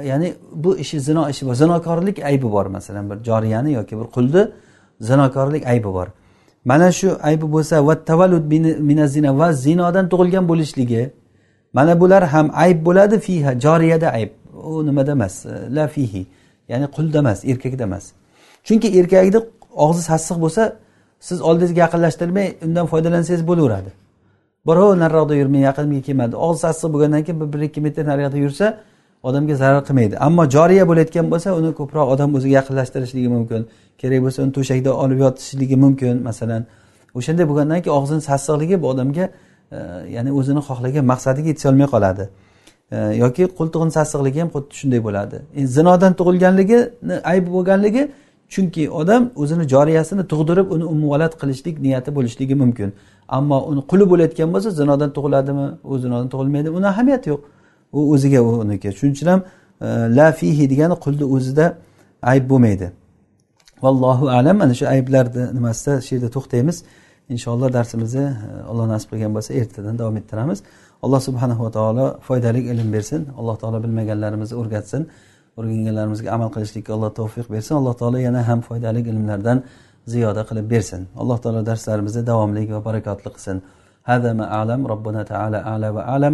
[0.00, 1.54] ya'ni bu ishi zino ishi bor.
[1.54, 4.48] Zinokorlik aybi bor masalan bir joriyani yoki bir qulni
[5.00, 6.06] zinokorlik aybi bor.
[6.64, 8.44] Mana shu aybi bo'lsa va tavallud
[8.80, 11.10] minazina va zinodan tug'ilgan bo'lishligi
[11.72, 14.30] mana bular ham ayb bo'ladi fiha joriyada ayb.
[14.64, 16.26] U nimada emas e, la fihi
[16.68, 18.04] ya'ni qulda emas erkakda emas.
[18.64, 19.40] Chunki erkakni
[19.86, 20.62] og'zi sassiq bo'lsa
[21.20, 23.90] siz oldingizga yaqinlashtirmay undan foydalansangiz bo'laveradi.
[24.66, 26.34] Birov nariroqda yurmay yaqinga kelmadi.
[26.46, 28.66] Og'zi sassiq bo'lgandan keyin bir ikki metr nariyoqda yursa
[29.22, 30.14] odamga zarar qilmaydi.
[30.26, 33.60] Ammo joriya bo'layotgan bo'lsa uni ko'proq odam o'ziga yaqinlashtirishligi mumkin.
[34.00, 36.62] Kerak bo'lsa uni to'shakda olib yotishligi mumkin masalan.
[37.18, 39.24] O'shanday bo'lgandan keyin og'zini sassiqligi bu odamga
[39.76, 39.78] e,
[40.16, 42.24] ya'ni o'zini xohlagan maqsadiga yetolmay qoladi.
[42.94, 45.36] E, yoki qo'ltig'ini sassiqligi ham xuddi shunday bo'ladi.
[45.76, 48.02] Zinodan tug'ilganligini ayb bo'lganligi
[48.52, 52.88] chunki odam o'zini joriyasini tug'dirib uni umuvalad qilishlik niyati bo'lishligi mumkin.
[53.36, 57.42] Ammo uni quli bo'layotgan bo'lsa zinodan tug'iladimi u zinodan tug'ilmaydi uni ahamiyati yo'q.
[57.97, 59.41] u o'ziga uniki shuning uchun ham
[59.85, 59.87] e,
[60.17, 61.65] la fihi degani qulni o'zida
[62.31, 62.87] ayb bo'lmaydi
[63.83, 66.77] vallohu alam mana shu ayblarni nimasida shu yerda to'xtaymiz
[67.33, 70.59] inshaalloh darsimizni e, alloh nasib qilgan bo'lsa ertadan davom ettiramiz
[71.05, 75.01] alloh subhanava taolo foydali ilm bersin alloh taolo bilmaganlarimizni o'rgatsin
[75.57, 79.57] o'rganganlarimizga amal qilishlikka alloh tavfiq bersin alloh taolo yana ham foydali ilmlardan
[80.13, 83.59] ziyoda qilib bersin alloh taolo darslarimizni davomli va barakotli qilsin
[84.11, 86.33] هذا ما أعلم ربنا تعالى أعلى وأعلم